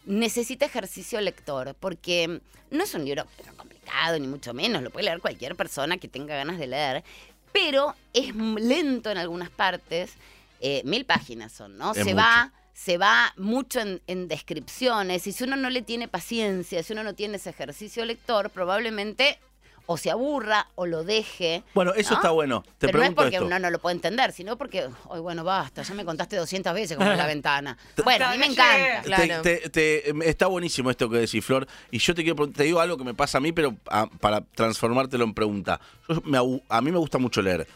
[0.06, 3.26] necesita ejercicio lector, porque no es un libro
[3.58, 7.04] complicado, ni mucho menos, lo puede leer cualquier persona que tenga ganas de leer,
[7.52, 10.14] pero es lento en algunas partes,
[10.60, 11.92] eh, mil páginas son, ¿no?
[11.92, 12.16] Es se mucho.
[12.18, 12.54] va...
[12.74, 17.04] Se va mucho en, en descripciones y si uno no le tiene paciencia, si uno
[17.04, 19.40] no tiene ese ejercicio lector, probablemente
[19.86, 21.64] o se aburra o lo deje.
[21.74, 22.16] Bueno, eso ¿no?
[22.18, 22.64] está bueno.
[22.78, 23.46] Te Pero no es porque esto.
[23.46, 26.98] uno no lo puede entender, sino porque, ay, bueno, basta, ya me contaste 200 veces
[26.98, 27.78] como la ventana.
[28.04, 29.02] Bueno, a mí me encanta.
[29.04, 29.42] Claro.
[29.42, 31.68] Te- te- te- em, está buenísimo esto que decís, Flor.
[31.92, 34.42] Y yo te quiero te digo algo que me pasa a mí, pero a- para
[34.42, 35.80] transformártelo en pregunta.
[36.08, 37.68] Yo me abu- a mí me gusta mucho leer.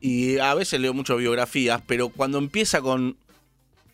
[0.00, 3.16] Y a veces leo mucho biografías, pero cuando empieza con.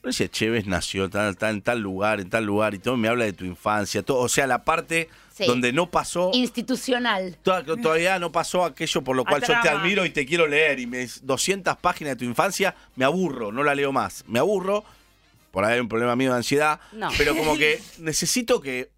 [0.08, 3.26] Sé, Chévez nació tal, tal, en tal lugar, en tal lugar, y todo me habla
[3.26, 5.44] de tu infancia, todo, o sea, la parte Sí.
[5.46, 6.30] donde no pasó.
[6.32, 7.36] Institucional.
[7.42, 10.80] Toda- Todavía no pasó aquello por lo cual yo te admiro y te quiero leer.
[10.80, 14.24] Y me 200 páginas de tu infancia, me aburro, no la leo más.
[14.26, 14.84] Me aburro,
[15.50, 16.80] por ahí hay un problema mío de ansiedad.
[16.92, 17.08] No.
[17.18, 18.90] Pero como que necesito que,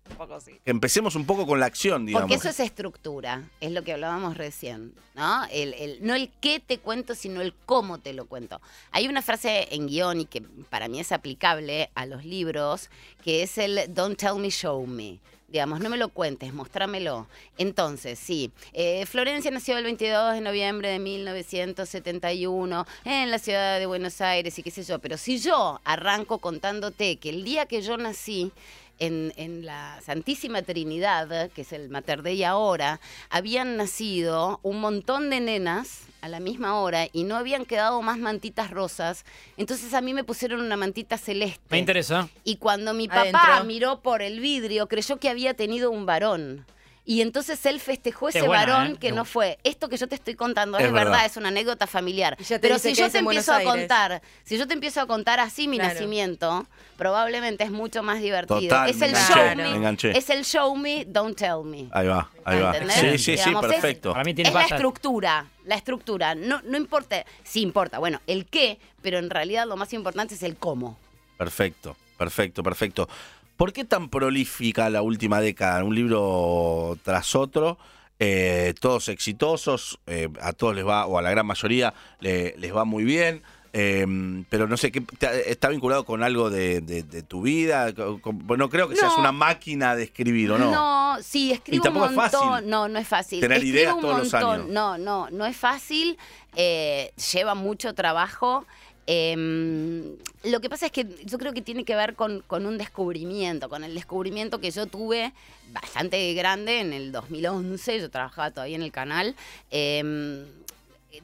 [0.64, 2.28] que empecemos un poco con la acción, digamos.
[2.28, 5.44] Porque eso es estructura, es lo que hablábamos recién, ¿no?
[5.50, 8.60] El, el- no el qué te cuento, sino el cómo te lo cuento.
[8.90, 12.90] Hay una frase en guion y que para mí es aplicable a los libros,
[13.24, 15.18] que es el Don't tell me, show me.
[15.52, 17.26] Digamos, no me lo cuentes, mostrámelo.
[17.58, 23.84] Entonces, sí, eh, Florencia nació el 22 de noviembre de 1971 en la ciudad de
[23.84, 27.82] Buenos Aires y qué sé yo, pero si yo arranco contándote que el día que
[27.82, 28.50] yo nací,
[28.98, 33.00] en, en la Santísima Trinidad, que es el Mater Dei ahora,
[33.31, 38.18] habían nacido un montón de nenas a la misma hora y no habían quedado más
[38.18, 39.24] mantitas rosas.
[39.57, 41.61] Entonces a mí me pusieron una mantita celeste.
[41.68, 42.28] Me interesa.
[42.44, 43.64] Y cuando mi papá Adentro.
[43.64, 46.64] miró por el vidrio, creyó que había tenido un varón.
[47.04, 48.92] Y entonces él festejó ese buena, varón ¿eh?
[48.92, 49.58] que Qué no fue.
[49.64, 51.10] Esto que yo te estoy contando es, Es verdad.
[51.10, 51.26] verdad.
[51.26, 52.36] es una anécdota familiar.
[52.60, 55.78] Pero si yo te empiezo a contar, si yo te empiezo a contar así mi
[55.78, 55.94] Claro.
[55.94, 56.64] nacimiento,
[56.96, 58.60] probablemente es mucho más divertido.
[58.60, 61.88] Total, es el enganché, show me es el show me, don't tell me.
[61.90, 62.70] Ahí va, ahí va.
[62.72, 62.96] ¿Entendés?
[62.96, 64.12] Sí, sí, sí, es- perfecto.
[64.12, 66.36] Para mí tiene Es la estructura, la estructura.
[66.36, 70.42] No, no importa, sí importa, bueno, el qué, pero en realidad lo más importante es
[70.44, 70.96] el cómo.
[71.36, 73.08] Perfecto, perfecto, perfecto.
[73.56, 75.84] ¿Por qué tan prolífica la última década?
[75.84, 77.78] Un libro tras otro,
[78.18, 82.74] eh, todos exitosos, eh, a todos les va, o a la gran mayoría le- les
[82.74, 83.42] va muy bien.
[83.74, 84.04] eh,
[84.50, 87.94] pero no sé, ¿qué, te- ¿está vinculado con algo de, de- de tu vida?
[87.94, 90.70] Con- no creo que seas una máquina de escribir, ¿o no?
[90.70, 92.50] No, sí, escribo Y tampoco un es montón.
[92.50, 93.40] fácil No, no es fácil.
[93.40, 94.68] tener Escribo ideas todos los años.
[94.68, 96.18] No, no, no es fácil.
[96.54, 98.66] eh, lleva mucho trabajo.
[99.06, 102.78] Eh, lo que pasa es que yo creo que tiene que ver con, con un
[102.78, 105.32] descubrimiento, con el descubrimiento que yo tuve
[105.72, 108.00] bastante grande en el 2011.
[108.00, 109.34] Yo trabajaba todavía en el canal.
[109.70, 110.44] eh,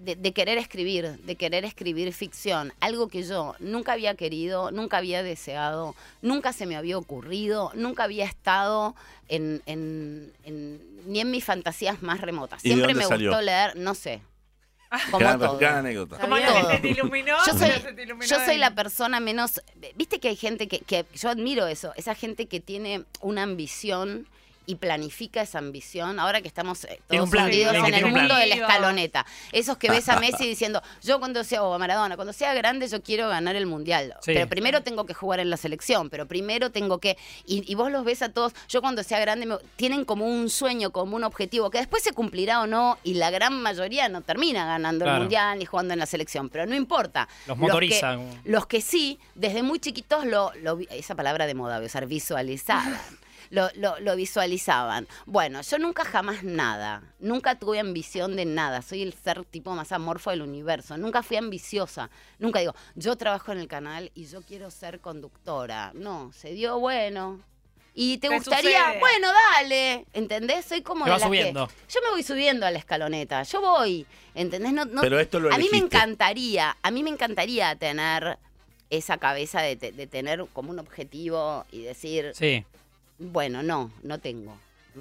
[0.00, 4.98] de, de querer escribir, de querer escribir ficción, algo que yo nunca había querido, nunca
[4.98, 8.94] había deseado, nunca se me había ocurrido, nunca había estado
[9.30, 12.62] en, en- en- ni en mis fantasías más remotas.
[12.66, 13.30] ¿Y de Siempre dónde me salió?
[13.30, 14.20] gustó leer, no sé.
[15.10, 15.58] Como gran, todo.
[15.58, 16.18] gran anécdota.
[16.18, 16.46] Como Todo.
[16.46, 17.36] la que se te iluminó.
[17.46, 19.62] Yo soy, se te iluminó yo soy la persona menos.
[19.96, 24.26] Viste que hay gente que, que yo admiro eso, esa gente que tiene una ambición
[24.68, 26.20] y planifica esa ambición.
[26.20, 27.46] Ahora que estamos eh, todos plan,
[27.86, 29.24] en el mundo de la escaloneta.
[29.50, 32.86] Esos que ves a Messi diciendo, yo cuando sea, o a Maradona, cuando sea grande
[32.86, 34.14] yo quiero ganar el mundial.
[34.20, 34.32] Sí.
[34.34, 37.16] Pero primero tengo que jugar en la selección, pero primero tengo que.
[37.46, 40.50] Y, y vos los ves a todos, yo cuando sea grande, me- tienen como un
[40.50, 44.20] sueño, como un objetivo, que después se cumplirá o no, y la gran mayoría no
[44.20, 46.50] termina ganando el mundial ni jugando en la selección.
[46.50, 47.26] Pero no importa.
[47.46, 48.42] Los motorizan.
[48.44, 52.04] los que sí, desde muy chiquitos lo, lo esa palabra de moda, voy a usar
[52.06, 52.98] visualizaban.
[53.50, 55.08] Lo, lo- lo visualizaban.
[55.26, 57.02] Bueno, yo nunca jamás nada.
[57.18, 58.82] Nunca tuve ambición de nada.
[58.82, 60.96] Soy el ser tipo más amorfo del universo.
[60.98, 62.10] Nunca fui ambiciosa.
[62.38, 65.92] Nunca digo, yo trabajo en el canal y yo quiero ser conductora.
[65.94, 67.40] No, se dio bueno.
[67.94, 69.00] Y te Te gustaría, sucede.
[69.00, 70.66] bueno, dale, ¿entendés?
[70.66, 71.68] Soy como de vas las que- subiendo.
[71.88, 74.06] yo me voy subiendo a la escaloneta, yo voy,
[74.36, 74.72] ¿entendés?
[74.72, 78.38] No, no- Pero esto lo a mí me encantaría, a mí me encantaría tener
[78.88, 82.64] esa cabeza de, te- de tener como un objetivo y decir, Sí.
[83.18, 84.56] Bueno, no, no tengo.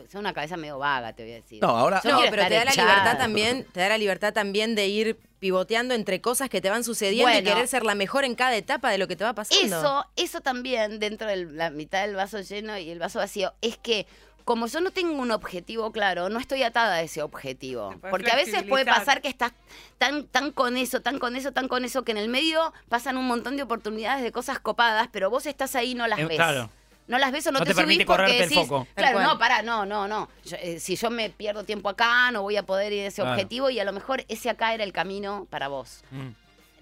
[0.08, 1.62] Es una cabeza medio vaga, te voy a decir.
[1.62, 4.76] No, ahora, Yo No, pero te da la libertad también, te da la libertad también
[4.76, 8.36] de ir pivoteando entre cosas que te van sucediendo y querer ser la mejor en
[8.36, 9.66] cada etapa de lo que te va pasando.
[9.78, 13.78] Eso, eso también dentro de la mitad del vaso lleno y el vaso vacío, es
[13.78, 14.06] que
[14.46, 17.94] como yo no tengo un objetivo claro, no estoy atada a ese objetivo.
[18.10, 19.52] Porque a veces puede pasar que estás
[19.98, 23.18] tan, tan con eso, tan con eso, tan con eso, que en el medio pasan
[23.18, 26.26] un montón de oportunidades de cosas copadas, pero vos estás ahí y no las Eh,
[26.26, 26.38] ves.
[26.38, 26.70] claro.
[27.08, 28.88] No las ves o no, No te, te permite subís porque correrte el foco.
[28.96, 30.30] Claro, no, pará, no, no, no.
[30.46, 33.22] Yo, eh, si yo me pierdo tiempo acá, no voy a poder ir a ese
[33.22, 33.32] Claro.
[33.32, 36.02] objetivo y a lo mejor ese acá era el camino para vos.
[36.12, 36.30] Mm.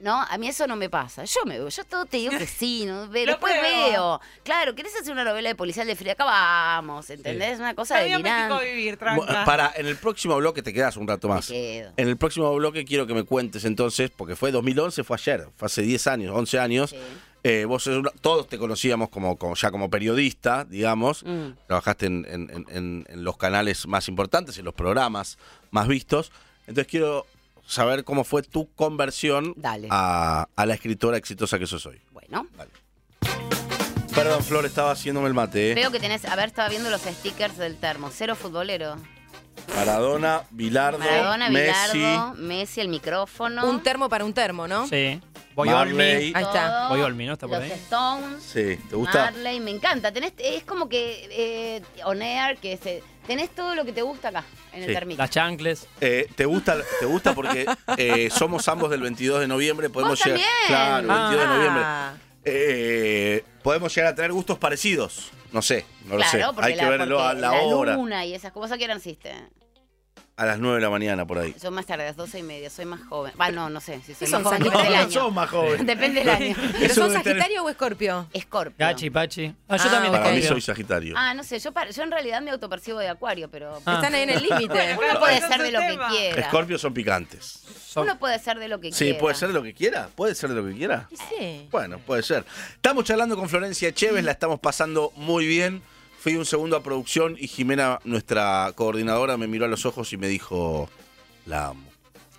[0.02, 1.24] No, a mí eso no me pasa.
[1.24, 3.08] Yo me yo todo te digo que sí, ¿no?
[3.08, 4.20] Después veo.
[4.44, 6.12] Claro, ¿querés hacer una novela de policial de Frida?
[6.14, 7.60] Acá vamos, ¿entendés?
[7.60, 8.66] Una cosa delirante.
[8.66, 9.46] vivir, tranca.
[9.46, 11.48] Para, en el próximo bloque te quedas un rato Me más.
[11.48, 11.94] quedo.
[11.96, 15.68] En el próximo bloque quiero que me cuentes entonces, porque fue 2011, fue ayer, fue
[15.68, 16.90] hace 10 años, 11 años.
[16.90, 16.98] Sí.
[17.48, 21.24] Eh, vos sos una- todos te conocíamos como, como- ya como periodista, digamos.
[21.24, 21.50] Mm.
[21.68, 25.38] Trabajaste en, en- en- en- en los canales más importantes, en los programas
[25.70, 26.32] más vistos.
[26.62, 27.28] Entonces quiero
[27.68, 29.54] saber cómo fue tu conversión
[29.92, 32.02] a la escritora exitosa que sos hoy.
[32.12, 32.48] Bueno.
[32.58, 32.72] Dale.
[34.16, 35.72] Perdón, Flor, estaba haciéndome el mate.
[35.72, 35.76] ¿eh?
[35.76, 38.10] Veo que tenés, a ver, estaba viendo los stickers del termo.
[38.12, 38.96] Cero futbolero.
[39.76, 43.66] Maradona, Bilardo, Maradona, Messi, Bilardo, Messi, el micrófono.
[43.70, 44.88] Un termo para un termo, ¿no?
[44.88, 45.20] Sí.
[45.54, 45.94] Voy Marley.
[45.94, 46.34] Olmi.
[46.36, 46.90] Ahí está.
[46.90, 47.34] Voy Olmi, ¿no?
[47.34, 47.72] Está por los ahí.
[47.72, 48.44] Stones.
[48.44, 49.32] Sí, ¿te gusta?
[49.32, 50.12] Marley, me encanta.
[50.12, 54.30] Tenés, es como que eh, On Air, que se, tenés todo lo que te gusta
[54.30, 54.94] acá, en el Sí.
[54.94, 55.22] termito.
[55.22, 55.88] Las chancles.
[56.02, 57.66] Eh, ¿te, gusta, ¿Te gusta porque
[57.98, 59.90] eh, somos ambos del 22 de noviembre?
[59.90, 60.68] Podemos ¿Vos llegar, también?
[60.68, 61.84] Claro, el 22 de noviembre.
[62.46, 65.32] Eh, podemos llegar a tener gustos parecidos.
[65.52, 66.62] No sé, no claro, lo sé.
[66.66, 67.94] Hay que la, verlo a porque la, hora.
[67.96, 69.34] luna y esas cosas que naciste.
[70.38, 71.56] A las 9 de la mañana, por ahí.
[71.64, 73.32] Yo más tarde, a las 12 y media, soy más joven.
[73.40, 74.02] Va, no, no sé.
[74.06, 74.82] Si soy ¿Qué más son, joven, Sagitario?
[74.82, 75.32] depende del No, año.
[75.32, 75.86] más joven.
[75.86, 76.56] Depende del año.
[76.58, 78.28] ¿Pero tener- Sagitario o Escorpio?
[78.34, 78.76] Escorpio.
[78.78, 79.56] Gachi, Pachi.
[79.70, 80.12] Ah, yo Ah, también.
[80.12, 80.50] Para mí Escorpio.
[80.50, 81.16] soy Sagitario.
[81.18, 83.96] Ah, no sé, yo, para- yo en realidad me autopercibo de acuario, pero Ah.
[83.96, 84.98] Están ahí en el límite.
[84.98, 86.42] Uno puede ser de lo que quiera.
[86.42, 87.64] Escorpios son picantes.
[87.96, 89.20] Son- Uno puede ser de lo que Sí, quiera.
[89.20, 90.10] puede ser de lo que quiera.
[90.16, 91.08] Puede ser de lo que quiera.
[91.30, 91.70] Sí.
[91.72, 92.44] Bueno, puede ser.
[92.76, 95.82] Estamos charlando con Florencia Chévez, la estamos pasando muy bien.
[96.20, 100.18] Fui un segundo a producción y Jimena, nuestra coordinadora, me miró a los ojos y
[100.18, 100.90] me dijo,
[101.46, 101.86] la amo.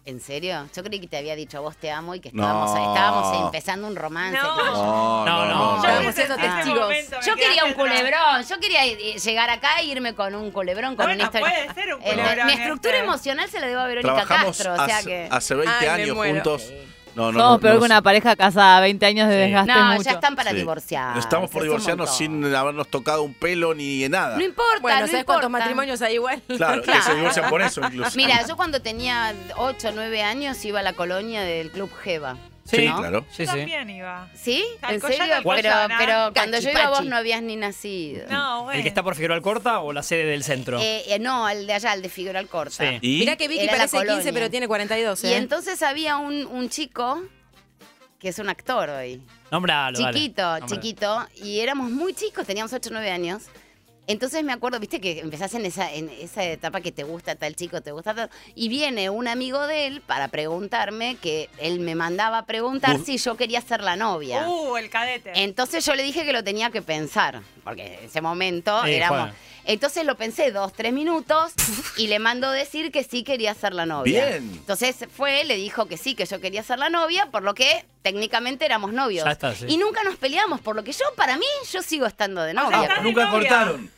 [0.07, 0.69] ¿En serio?
[0.73, 2.42] Yo creí que te había dicho vos te amo y que No.
[2.45, 4.38] estábamos, estábamos empezando un romance.
[4.38, 4.57] No.
[4.57, 4.64] yo.
[4.77, 5.83] No, No, no.
[5.83, 10.53] Yo momento Yo quería un culebrón, yo quería eh, llegar acá e irme con un
[10.53, 11.49] culebrón, con Bueno, una historia.
[11.66, 13.05] puede ser un culebrón mi estructura este.
[13.05, 15.29] emocional se la debo a Verónica Trabajamos Castro, o sea hace, que...
[15.31, 16.62] hace 20 Ay, me años juntos.
[16.62, 16.75] Sí.
[17.17, 19.41] No, no, Somos no, peor no que una pareja casada, 20 años de Sí.
[19.41, 20.03] desgaste No, mucho.
[20.03, 20.57] ya están para Sí.
[20.59, 21.17] divorciar.
[21.17, 24.37] Estamos por divorciarnos sin habernos tocado un pelo ni nada.
[24.37, 25.41] No importa, Bueno, no ¿sabes importa.
[25.41, 26.43] cuántos matrimonios hay igual?
[26.57, 28.11] Claro, que se divorcian por eso incluso.
[28.17, 32.37] Mira, yo cuando tenía 8 o 9 años iba a la colonia del Club Jeva.
[32.67, 32.99] Sí, ¿no?
[32.99, 33.27] claro.
[33.31, 34.29] Sí, también iba.
[34.35, 34.65] ¿Sí?
[34.89, 35.35] ¿En serio?
[35.45, 38.27] Pero, pero cuando yo iba vos no habías ni nacido.
[38.29, 38.77] No, bueno.
[38.77, 40.79] ¿El que está por Figueroa Alcorta o la sede del centro?
[40.81, 42.89] Eh, eh, no, el de allá, el de Figueroa Alcorta.
[42.91, 42.99] Sí.
[43.03, 44.33] Y Mirá que Vicky Era parece 15, colonia.
[44.33, 45.37] pero tiene 42, Y ¿eh?
[45.37, 47.23] entonces había un, un chico
[48.19, 49.23] que es un actor hoy.
[49.51, 50.13] Nómbralo, dale.
[50.19, 51.27] chiquito, chiquito.
[51.37, 53.43] Y éramos muy chicos, teníamos 8 o 9 años.
[54.09, 57.57] Entonces me acuerdo, viste que empezás en esa, en esa etapa que te gusta tal
[57.57, 58.31] chico, te gusta tal.
[58.55, 63.05] Y viene un amigo de él para preguntarme, que él me mandaba a preguntar Uh.
[63.05, 64.49] si yo quería ser la novia.
[64.49, 65.33] Uh, el cadete.
[65.35, 69.19] Entonces yo le dije que lo tenía que pensar, porque en ese momento Eh, éramos...
[69.31, 69.35] Juan.
[69.69, 71.53] Entonces lo pensé dos, tres minutos
[71.97, 74.27] y le mandó decir que sí quería ser la novia.
[74.27, 74.49] Bien.
[74.53, 77.85] Entonces fue, le dijo que sí, que yo quería ser la novia, por lo que
[78.03, 79.25] técnicamente éramos novios.
[79.25, 79.64] Ya está, sí.
[79.69, 82.79] Y nunca nos peleamos, por lo que yo, para mí, yo sigo estando de novia.
[82.83, 83.31] de nunca novia.
[83.31, 83.90] cortaron.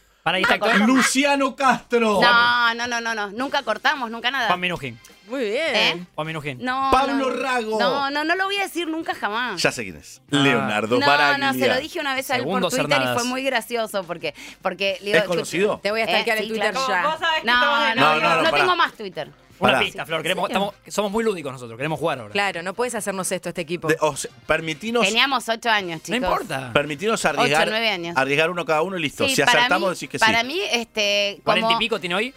[0.59, 0.79] Para.
[0.87, 2.21] Luciano Castro.
[2.21, 4.49] No, no, no, no, no, nunca cortamos, nunca nada.
[4.49, 4.99] Juan Minujín.
[5.29, 5.77] Muy bien.
[5.77, 6.07] ¿Eh?
[6.14, 6.59] Juan Minujín.
[6.62, 7.31] No, Pablo no.
[7.31, 7.79] Rago.
[7.79, 9.61] No, no, no lo voy a decir nunca jamás.
[9.62, 10.21] Ya sé quién es.
[10.33, 10.37] Ah.
[10.37, 11.53] Leonardo no, Baraglia.
[11.53, 14.05] no, se lo dije una vez a él por Segundo Twitter y fue muy gracioso
[14.05, 15.81] porque, porque le digo, ¿Es conocido?
[15.83, 16.88] Te voy a Eh, stalkear sí, el Twitter claro.
[16.88, 17.03] Ya.
[17.11, 18.62] vos sabés que No, estamos de no, No, no, no, no, no, pará.
[18.62, 19.31] tengo más Twitter.
[19.61, 19.81] Una Pará.
[19.85, 20.23] pista, Flor.
[20.23, 21.77] Queremos, estamos, somos muy lúdicos nosotros.
[21.77, 22.33] Queremos jugar ahora.
[22.33, 23.88] Claro, no puedes hacernos esto, este equipo.
[23.88, 26.16] De- o sea, permitinos, Teníamos ocho años, No chicos.
[26.31, 26.73] importa.
[26.73, 28.16] permitinos arriesgar, Ocho, nueve años.
[28.16, 29.27] arriesgar uno cada uno y listo.
[29.27, 30.47] Sí, si para acertamos, mí- decís que Para sí.
[30.47, 31.71] mí, este, ¿40 como...
[31.73, 32.35] y pico tiene hoy?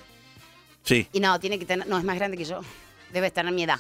[0.83, 1.87] Sí, Y no, tiene que tener...
[1.87, 2.61] No, es más grande que yo.
[3.13, 3.77] Debe estar en mi edad,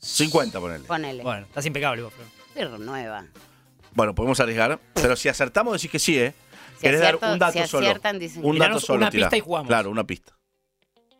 [0.00, 0.84] 50 ponele.
[0.84, 1.22] ponele.
[1.22, 2.26] Bueno, estás impecable vos, Flor.
[2.54, 3.26] Pero nueva.
[3.94, 6.32] Bueno, podemos arriesgar, pero si acertamos decís que sí, ¿eh?
[6.76, 7.86] Si ¿Querés dar acierto- un dato si solo?
[7.86, 8.98] aciertan, dicen un que- dato Tiranos solo.
[8.98, 9.26] una tirá.
[9.26, 9.68] pista y jugamos.
[9.68, 10.32] Claro, una pista.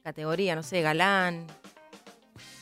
[0.05, 1.47] Categoría, no sé, galán,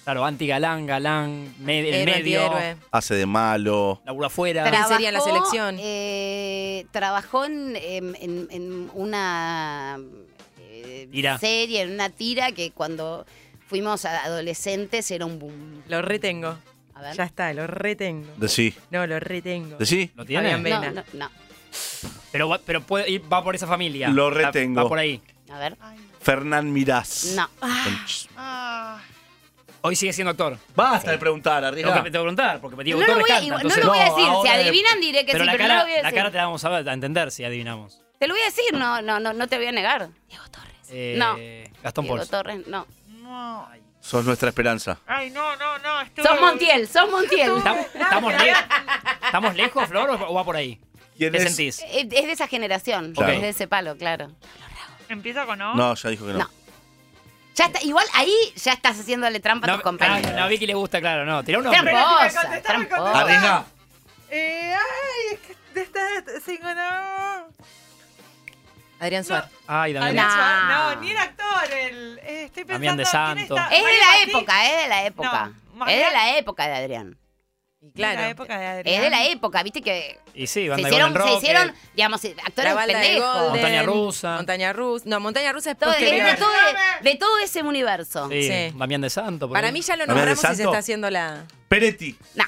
[0.05, 2.77] Claro, anti-galán, galán, me- el héroe, medio, antihéroe.
[2.91, 4.01] Hace de malo.
[4.05, 4.65] laburo afuera.
[4.71, 5.77] Tra- sería la selección?
[5.79, 9.99] eh, trabajó en, en- en- en una
[10.59, 11.39] eh, Tira.
[11.39, 13.25] serie, en una tira que cuando
[13.69, 15.83] fuimos a- adolescentes era un boom.
[15.87, 16.57] Lo retengo.
[16.95, 17.17] A ver.
[17.17, 18.27] Ya está, lo retengo.
[18.39, 18.75] Decí.
[18.91, 19.77] No, lo retengo.
[19.77, 20.11] Decí.
[20.17, 20.51] ¿Lo tiene?
[20.57, 21.31] Fabián No, no, no.
[22.33, 24.09] Pero, va- pero puede ir- va por esa familia.
[24.09, 24.83] Lo Va- retengo.
[24.83, 25.21] Va, por ahí.
[25.53, 25.77] A ver.
[26.21, 27.33] Fernán Mirás.
[27.37, 27.49] No.
[28.37, 29.01] Ah,
[29.83, 30.59] Hoy sigue siendo actor.
[30.77, 31.93] Basta de preguntar, Tengo que, arriesga.
[31.95, 33.99] tengo que preguntar, porque Diego No lo, voy a, canta, igual- no entonces- lo voy
[33.99, 34.25] a decir.
[34.25, 36.03] Si ahora- adivinan, diré que pero sí, la pero cara, no lo voy a la
[36.03, 36.17] decir.
[36.19, 38.03] cara te la vamos a, ver- a entender si adivinamos.
[38.19, 40.11] Te lo voy a decir, no, no, no, no te voy a negar.
[40.29, 40.75] Diego Torres.
[40.91, 41.37] Eh, No.
[41.83, 42.29] Gastón Diego Pols.
[42.31, 42.87] Torres, no.
[43.23, 43.69] no.
[44.01, 44.99] Sos nuestra esperanza.
[45.07, 46.01] Ay, no, no, no.
[46.03, 47.57] estuve- Sos Montiel, sos Montiel.
[47.57, 48.55] ¿Estamos, estamos, le-
[49.25, 50.79] ¿Estamos lejos, Flor, o va por ahí?
[51.17, 51.45] ¿Quién ¿Qué es?
[51.45, 51.81] sentís?
[51.83, 53.33] Eh, Es de esa generación, Claro.
[53.33, 54.31] es de ese palo, claro.
[55.11, 55.75] Empieza con O.
[55.75, 56.39] No, ya dijo que no.
[56.39, 56.51] No.
[57.55, 60.31] Ya está, igual ahí ya estás haciéndole trampa a tus compañeros.
[60.31, 61.43] No, no, a Vicky le gusta, claro, no.
[61.45, 61.71] Tirá uno.
[61.71, 63.21] Tramposa.
[63.21, 63.65] Arriesga.
[64.31, 66.01] Eh, ay, es que de esta
[66.45, 67.47] cinco no.
[69.01, 69.51] Adrián Suárez.
[69.67, 70.19] Ay, Damián.
[70.19, 70.35] Adrián No.
[70.35, 70.97] Suárez.
[70.97, 71.73] No, ni el actor.
[71.73, 72.73] El, eh, estoy pensando.
[72.75, 73.57] Damián de ¿quién Santo.
[73.57, 75.53] Es de la época, es de la época.
[75.75, 77.17] No, es de la época de Adrián.
[77.83, 78.21] Y De claro.
[78.21, 78.95] la época de Adrián.
[78.97, 82.75] Es de la época, viste que Y sí, se hicieron, Golden se hicieron, digamos, actores
[82.75, 83.25] pendejos.
[83.35, 84.37] Golden, Montaña rusa.
[84.37, 85.05] Montaña rusa.
[85.09, 86.51] No, montaña rusa es Todo, de, todo,
[87.03, 88.29] de todo ese universo.
[88.29, 88.75] Sí, Sí.
[88.77, 89.49] Damián de Santo.
[89.49, 89.73] por Para ahí.
[89.73, 91.45] mí ya lo ¿Damián de nombramos y se está haciendo la.
[91.69, 92.17] Peretti.
[92.35, 92.45] Nah.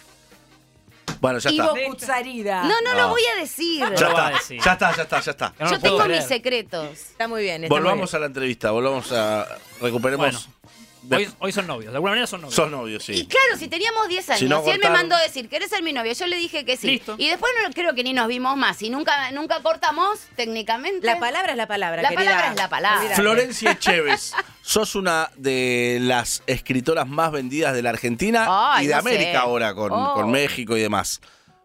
[1.21, 1.89] Bueno, ya Ivo está.
[1.89, 2.63] Kutsarida.
[2.65, 3.01] No, no, No.
[3.01, 3.81] lo voy a decir.
[3.81, 4.61] No Ya está, decir.
[4.63, 5.55] ya está, ya está, ya está.
[5.59, 6.19] No Yo tengo creer.
[6.21, 6.91] mis secretos.
[6.93, 7.65] Está muy bien.
[7.65, 9.47] Está Volvamos a la entrevista, volvamos a.
[9.81, 10.49] Recuperemos.
[10.49, 10.63] Bueno.
[11.03, 12.55] De- Hoy, hoy son novios, de alguna manera son novios.
[12.55, 13.27] Sos novios, Y sí.
[13.27, 15.83] claro, si teníamos 10 años, Si no y él me mandó a decir, ¿querés ser
[15.83, 16.13] mi novio?
[16.13, 16.87] Yo le dije que sí.
[16.87, 17.17] Listo.
[17.19, 18.81] Y después no creo que ni nos vimos más.
[18.83, 21.07] Y nunca, nunca cortamos, técnicamente.
[21.07, 22.03] La palabra es la palabra.
[22.03, 22.25] La querida.
[22.31, 23.15] palabra es la palabra.
[23.17, 28.95] Florencia Echeves, sos una de las escritoras más vendidas de la Argentina Ay, y de
[28.95, 29.37] no América sé.
[29.37, 30.15] ahora, con, Oh.
[30.15, 31.21] con México y demás.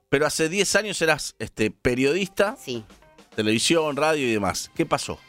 [0.09, 2.83] Pero hace 10 años eras este, periodista, Sí.
[3.35, 4.71] televisión, radio y demás.
[4.75, 5.19] ¿Qué pasó?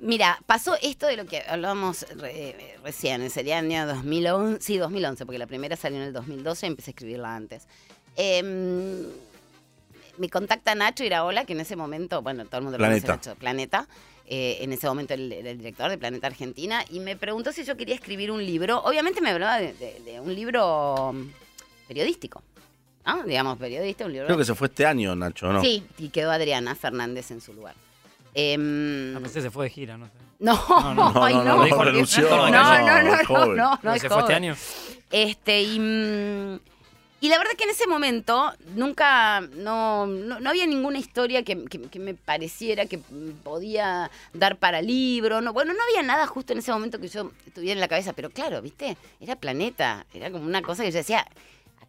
[0.00, 5.26] Mira, pasó esto de lo que hablábamos re- recién, sería el año 2011, sí, 2011,
[5.26, 7.66] porque la primera salió en el 2012 y empecé a escribirla antes.
[8.16, 9.04] Em,
[10.18, 13.06] me contacta Nacho Iraola, que en ese momento, bueno, todo el mundo lo Planeta.
[13.08, 13.88] conoce, Nacho, Planeta,
[14.26, 17.94] eh, en ese momento el, director de Planeta Argentina, y me preguntó si yo quería
[17.94, 18.78] escribir un libro.
[18.84, 21.28] Obviamente me hablaba de, de- de un libro mm,
[21.88, 22.42] periodístico,
[23.04, 23.22] ¿no?
[23.24, 24.26] Digamos, periodista, un libro...
[24.28, 25.60] Creo que se fue este año, Nacho, ¿no?
[25.60, 27.74] Sí, y quedó Adriana Fernández en su lugar.
[28.34, 30.12] Em, No, pensé que se fue de gira, no sé.
[30.38, 32.22] no, No, no, ay, no, no, no, renunció.
[32.30, 33.56] no, no, no, no, no, joven.
[33.56, 34.56] no, no, ¿Pero es ¿Se fue este año?
[35.10, 36.60] Este, y, mm,
[37.22, 41.64] y la verdad que en ese momento nunca, no, no, no había ninguna historia que,
[41.64, 45.40] que- que me pareciera que mm, podía dar para libro.
[45.40, 48.12] No, bueno, no había nada justo en ese momento que yo tuviera en la cabeza,
[48.14, 51.26] pero claro, viste, era planeta, era como una cosa que yo decía,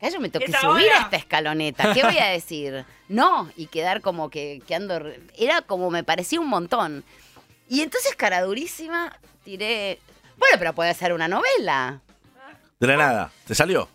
[0.02, 2.86] acá yo me tengo que ¿Es subir a esta escaloneta, ¿qué voy a decir?
[3.08, 7.04] No, y quedar como que, que ando, re- era como me parecía un montón.
[7.70, 10.00] Y entonces, cara durísima, tiré,
[10.38, 12.02] bueno, pero puede ser una novela.
[12.80, 13.32] De la nada.
[13.46, 13.88] ¿Te salió?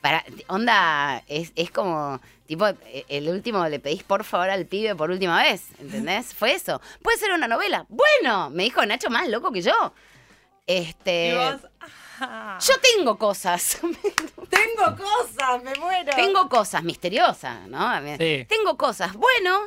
[0.00, 4.94] Para, onda, es, es como, tipo, e- el último le pedís por favor al pibe
[4.94, 6.32] por última vez, ¿entendés?
[6.34, 6.80] Fue eso.
[7.02, 7.86] Puede ser una novela.
[7.88, 9.92] Bueno, me dijo Nacho más loco que yo.
[10.66, 11.30] Este.
[11.30, 11.60] Y vos.
[12.18, 13.78] Yo tengo cosas.
[13.80, 16.12] Tengo cosas, me muero.
[16.14, 17.88] tengo cosas misteriosas, ¿no?
[18.18, 18.46] Sí.
[18.48, 19.14] Tengo cosas.
[19.14, 19.58] Bueno,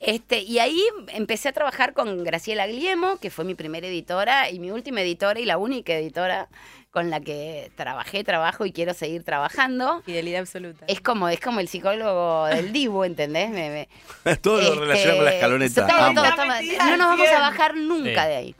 [0.00, 4.58] este, y ahí empecé a trabajar con Graciela Gliemo, que fue mi primera editora y
[4.58, 6.48] mi última editora y la única editora
[6.90, 10.02] con la que trabajé, trabajo y quiero seguir trabajando.
[10.04, 10.84] Fidelidad absoluta.
[10.88, 13.48] Es como, es como el psicólogo del Dibu, ¿entendés?
[13.48, 13.88] Me-
[14.24, 15.86] me- Todo lo este, relacionado con la escaloneta.
[15.86, 18.28] todo, todo, no nos vamos a bajar nunca Sí.
[18.28, 18.54] de ahí.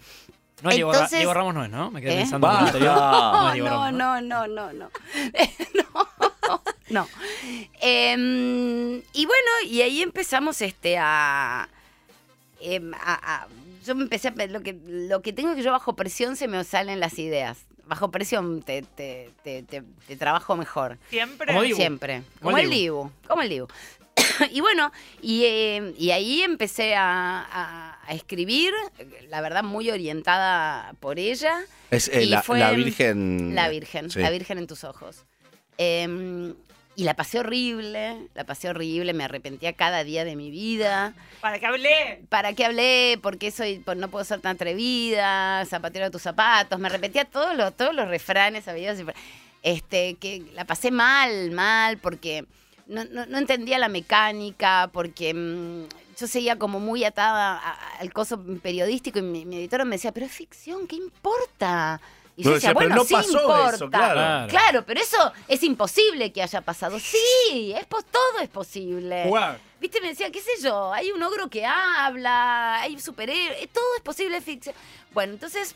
[0.62, 1.90] No es Diego, Ra- Entonces- Diego Ramos, no es, ¿no?
[1.90, 2.16] Me quedé ¿Eh?
[2.18, 2.46] pensando.
[2.48, 4.90] No, no, Ramos, no, no, no, no.
[5.75, 6.09] no,
[6.90, 7.09] no.
[7.81, 11.68] Em, y bueno, y ahí empezamos este a,
[12.61, 12.98] em, a-
[13.42, 13.46] a-
[13.85, 16.46] yo me empecé a lo que lo que tengo es que yo bajo presión se
[16.48, 17.64] me salen las ideas.
[17.87, 20.98] Bajo presión te, te, te, te- te trabajo mejor.
[21.11, 21.48] Siempre.
[21.48, 21.77] Como Dibu.
[21.77, 22.22] Siempre.
[22.40, 23.11] Como el Dibu.
[23.27, 23.66] Como el Dibu.
[24.53, 28.72] y bueno, y, eh, y ahí empecé a, a- a escribir,
[29.29, 31.61] la verdad muy orientada por ella.
[31.90, 33.55] Es eh, la, fue la Virgen.
[33.55, 34.18] La Virgen, Sí.
[34.20, 35.25] la Virgen en tus ojos.
[35.79, 36.55] Em,
[36.94, 41.14] y la pasé horrible, la pasé horrible, me arrepentía cada día de mi vida.
[41.40, 42.22] Para que hablé.
[42.29, 43.18] ¿Para qué hablé?
[43.22, 45.64] ¿Por qué soy, por- no puedo ser tan atrevida?
[45.64, 46.79] Zapatero de tus zapatos.
[46.79, 48.64] Me arrepentía todos los, todos los refranes
[49.62, 52.44] Este, que la pasé mal, mal, porque
[52.87, 55.85] no, no- no entendía la mecánica, porque mm,
[56.18, 60.12] yo seguía como muy atada a- al coso periodístico y mi, mi editora me decía,
[60.12, 62.01] pero es ficción, ¿qué importa?
[62.37, 63.75] Y yo No, decía, bueno, no sí pasó importa.
[63.77, 64.14] eso, claro.
[64.14, 64.49] Claro.
[64.49, 66.99] Claro, pero eso es imposible que haya pasado.
[66.99, 69.25] Sí, es pos- todo es posible.
[69.27, 69.59] Jugar.
[69.81, 74.03] Viste, me decía, qué sé yo, hay un ogro que habla, hay superhéroes, todo es
[74.03, 74.75] posible ficción.
[75.12, 75.75] Bueno, entonces,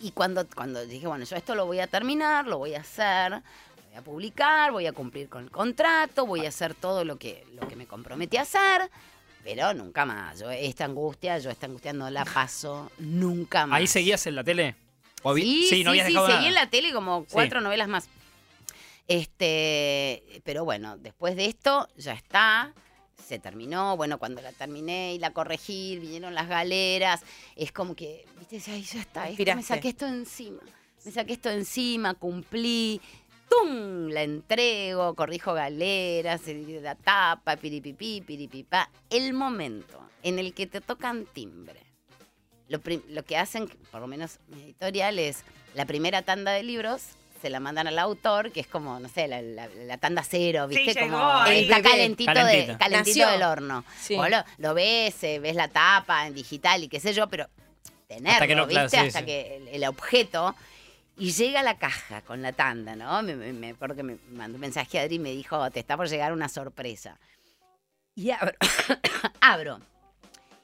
[0.00, 3.40] y cuando, cuando dije, bueno, yo esto lo voy a terminar, lo voy a hacer,
[3.92, 7.44] voy a publicar, voy a cumplir con el contrato, voy a hacer todo lo que,
[7.52, 8.90] lo que me comprometí a hacer,
[9.44, 10.38] pero nunca más.
[10.40, 13.76] Yo esta angustia, yo esta angustia no la paso nunca más.
[13.78, 14.76] ¿Ahí seguías en la tele?
[15.22, 18.08] ¿O vi- Sí, sí, no sí, dejado seguí en la tele como cuatro novelas más.
[19.08, 22.72] Este, pero bueno, después de esto ya está,
[23.22, 23.98] se terminó.
[23.98, 27.20] Bueno, cuando la terminé y la corregí, vinieron las galeras.
[27.56, 30.62] Es como que, viste, ay, ya está, esto, me saqué esto encima.
[31.04, 33.00] Me saqué esto encima, cumplí.
[33.48, 34.08] ¡Tum!
[34.08, 38.88] La entrego, corrijo galeras, la tapa, piripipí, piripipá.
[39.10, 41.80] El momento en el que te tocan timbre
[42.68, 47.02] lo, lo que hacen, por lo menos mi editorial, es la primera tanda de libros
[47.42, 50.68] se la mandan al autor, que es como, no sé, la, la- la tanda cero,
[50.70, 50.94] Sí, ¿viste?
[51.02, 51.82] llegó como está El bebé.
[51.82, 52.72] calentito, Calentito.
[52.72, 53.28] De, calentito Nació.
[53.30, 53.84] del horno.
[54.00, 54.14] Sí.
[54.14, 57.48] Vos lo, lo ves, eh, ves la tapa en digital y qué sé yo, pero
[58.06, 58.74] tenerlo, Hasta que no, ¿viste?
[58.74, 59.24] claro, sí, Hasta sí.
[59.26, 60.54] que el, el objeto...
[61.16, 63.22] Y llega la caja con la tanda, ¿no?
[63.22, 65.80] Me, me- me acuerdo que me mandó un mensaje a Adri y me dijo, te
[65.80, 67.18] está por llegar una sorpresa.
[68.14, 68.52] Y abro,
[69.40, 69.80] abro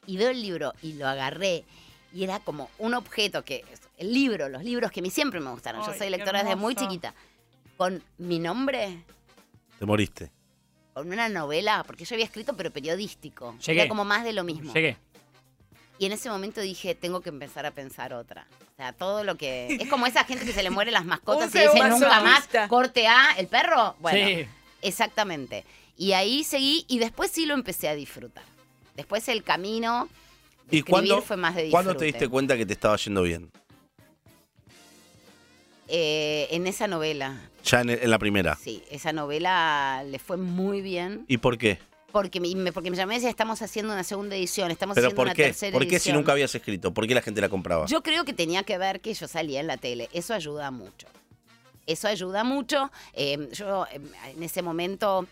[0.06, 1.64] y veo el libro y lo agarré
[2.14, 3.64] y era como un objeto que
[3.98, 5.84] el libro, los libros que a mí siempre me gustaron.
[5.84, 7.14] Yo soy lectora desde muy chiquita.
[7.76, 9.04] Con mi nombre,
[9.78, 10.30] Te moriste.
[10.94, 13.56] con una novela, porque yo había escrito pero periodístico.
[13.58, 13.82] Llegué.
[13.82, 14.72] Era como más de lo mismo.
[14.72, 14.96] Llegué.
[15.98, 18.46] Y en ese momento dije, tengo que empezar a pensar otra.
[18.72, 19.76] O sea, todo lo que...
[19.80, 23.08] Es como esa gente que se le mueren las mascotas y dice nunca más, corte
[23.08, 23.96] A, el perro.
[23.98, 24.46] Bueno, sí.
[24.82, 25.64] Exactamente.
[25.96, 28.44] Y ahí seguí y después sí lo empecé a disfrutar.
[28.94, 30.08] Después el camino
[30.70, 31.72] de ¿Y cuándo, fue más de disfrute.
[31.84, 33.50] cuándo te diste cuenta que te estaba yendo bien?
[35.88, 38.56] Eh, en esa novela, Ya en, en la primera.
[38.56, 41.78] sí, esa novela le fue muy bien ¿Y por qué?
[42.12, 45.08] Porque me, me- porque me llamé y decía, estamos haciendo una segunda edición, estamos ¿Pero
[45.08, 45.44] haciendo por una qué?
[45.44, 46.16] tercera ¿Por qué si edición.
[46.16, 46.92] nunca habías escrito?
[46.92, 47.86] ¿Por qué la gente la compraba?
[47.86, 50.08] Yo creo que tenía que ver que yo salía en la tele.
[50.12, 51.06] Eso ayuda mucho.
[51.86, 52.90] Eso ayuda mucho.
[53.14, 54.00] Eh, yo eh,
[54.34, 55.26] en ese momento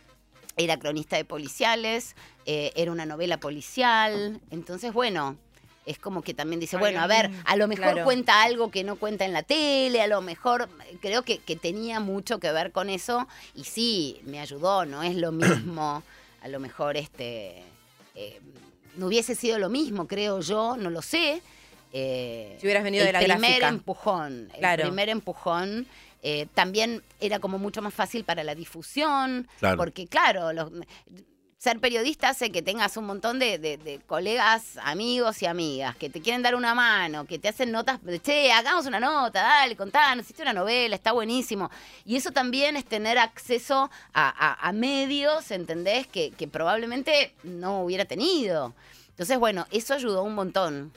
[0.57, 2.15] era cronista de policiales,
[2.47, 4.41] eh, era una novela policial.
[4.51, 5.37] Entonces, bueno,
[5.87, 8.05] es como que también dice, bueno, a ver, a lo mejor claro.
[8.05, 10.69] cuenta algo que no cuenta en la tele, a lo mejor
[11.01, 13.27] creo que, que tenía mucho que ver con eso.
[13.55, 16.03] Y sí, me ayudó, no es lo mismo.
[16.47, 17.65] A lo mejor este...
[18.15, 18.41] eh,
[18.97, 21.43] no hubiese sido lo mismo, creo yo, no lo sé.
[21.93, 23.69] Eh, Si hubieras venido el de la primer gráfica.
[23.69, 24.83] empujón, Claro.
[24.85, 25.87] el primer empujón
[26.23, 29.77] eh, también era como mucho más fácil para la difusión, Claro.
[29.77, 30.71] porque claro, los-
[31.59, 36.11] ser periodista hace que tengas un montón de, de- de colegas, amigos y amigas que
[36.11, 39.75] te quieren dar una mano, que te hacen notas, de, che, hagamos una nota, dale,
[39.75, 41.71] contanos, hiciste una novela, está buenísimo.
[42.05, 46.07] Y eso también es tener acceso a, a- a medios, ¿entendés?
[46.07, 48.75] Que, que probablemente no hubiera tenido.
[49.11, 50.93] Entonces, bueno, eso ayudó un montón.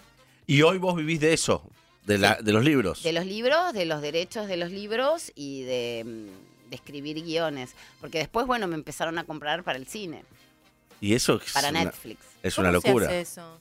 [0.45, 1.63] Y hoy vos vivís de eso,
[2.05, 3.01] de, la, de los libros.
[3.03, 7.71] De los libros, de los derechos de los libros y de, mm, de escribir guiones.
[8.01, 10.25] Porque después, bueno, me empezaron a comprar para el cine,
[11.01, 12.19] Y eso es, para una, Netflix.
[12.43, 13.05] es una ¿Cómo se locura.
[13.07, 13.59] hace eso?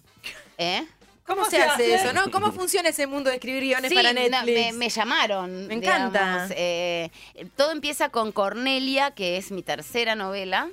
[0.58, 0.86] ¿Eh?
[1.26, 2.12] ¿Cómo, se, hace eso?
[2.14, 2.30] ¿no?
[2.30, 4.54] ¿Cómo funciona ese mundo de escribir guiones Sí, para no, Netflix?
[4.54, 5.66] me, me llamaron.
[5.66, 6.20] Me encanta.
[6.46, 7.10] digamos, eh,
[7.56, 10.70] todo empieza con Cornelia, que es mi tercera novela,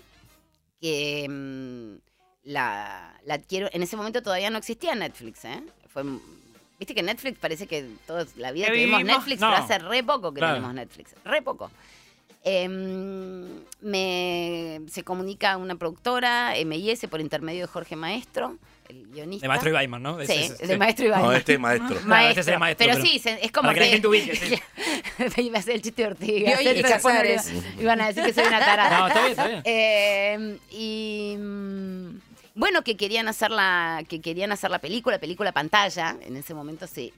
[0.79, 1.95] que mm,
[2.49, 3.69] la, la adquiero.
[3.73, 5.61] En ese momento todavía no existía Netflix, ¿eh?
[5.91, 6.03] Fue,
[6.77, 9.49] Viste que Netflix parece que toda la vida Que vivimos- Netflix, no.
[9.49, 10.55] pero hace re poco que Claro.
[10.55, 11.11] tenemos Netflix.
[11.23, 11.71] Re poco.
[12.45, 13.43] Em,
[13.81, 19.43] me, se comunica una productora, MIS, por intermedio de Jorge Maestro, el guionista.
[19.45, 20.17] De Maestro Ibaiman, ¿no?
[20.19, 21.21] Sí, Ese- ese- de Maestro Iván.
[21.23, 21.97] No, este es maestro.
[22.01, 24.55] Claro, este maestro, pero, pero- sí, es como para que la gente ubique, sí.
[25.41, 26.51] Iba a hacer el chiste de Ortiga.
[26.51, 27.51] Y hoy hacer y Casares.
[27.51, 28.99] iba- Iban a decir que soy una tarada.
[28.99, 29.61] No, está bien, está bien.
[29.65, 32.09] Eh, y mm,
[32.53, 36.15] bueno, que querían hacer la, que querían hacer la película, película pantalla.
[36.21, 37.11] En ese momento se,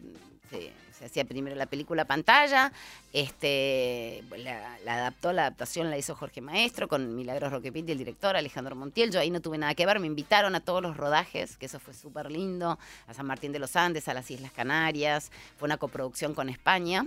[0.50, 2.72] se, se hacía primero la película pantalla.
[3.14, 8.76] Este, la, adaptó, la adaptación la hizo Jorge Maestro con Milagros Roquepinti, el director, Alejandro
[8.76, 9.12] Montiel.
[9.12, 11.80] Yo ahí no tuve nada que ver, me invitaron a todos los rodajes, que eso
[11.80, 15.32] fue súper lindo, a San Martín de los Andes, a las Islas Canarias.
[15.58, 17.06] Fue una coproducción con España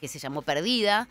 [0.00, 1.08] que se llamó Perdida.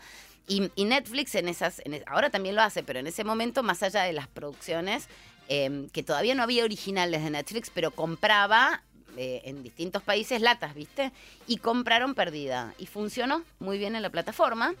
[0.48, 4.12] Y, Netflix en esas, ahora también lo hace, pero en ese momento, más allá de
[4.12, 5.06] las producciones,
[5.48, 8.82] eh, que todavía no había originales de Netflix, pero compraba
[9.16, 11.12] en distintos países latas, ¿viste?
[11.46, 12.74] Y compraron Perdida.
[12.78, 14.74] Y funcionó muy bien en la plataforma.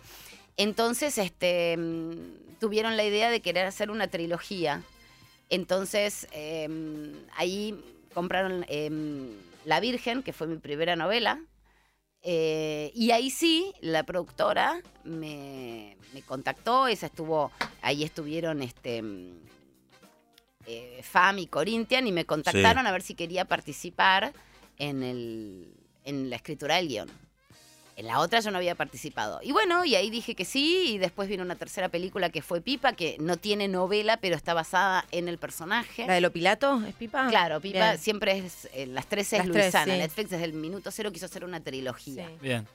[0.56, 4.82] Entonces, este, mm, tuvieron la idea de querer hacer una trilogía.
[5.48, 6.68] Entonces, eh,
[7.36, 7.78] ahí
[8.14, 8.90] compraron eh,
[9.64, 11.40] La Virgen, que fue mi primera novela.
[12.22, 19.02] Eh, y ahí sí, la productora me, me contactó, esa estuvo, ahí estuvieron este
[20.66, 24.32] eh, FAM y Corinthian y me contactaron a ver si quería participar
[24.78, 25.72] en, el,
[26.04, 27.10] en la escritura del guion.
[27.94, 29.40] En la otra yo no había participado.
[29.42, 32.62] Y bueno, y ahí dije que sí, y después vino una tercera película que fue
[32.62, 36.06] Pipa, que no tiene novela, pero está basada en el personaje.
[36.06, 36.82] ¿La de lo Pilato?
[36.88, 37.28] ¿Es Pipa?
[37.28, 37.98] Claro, Pipa Bien.
[37.98, 39.92] siempre es, eh, las tres es Las tres, Luisana.
[39.92, 39.98] sí.
[39.98, 41.64] Netflix desde el minuto cero quiso hacer una Sí.
[41.64, 42.30] trilogía.
[42.40, 42.66] Bien.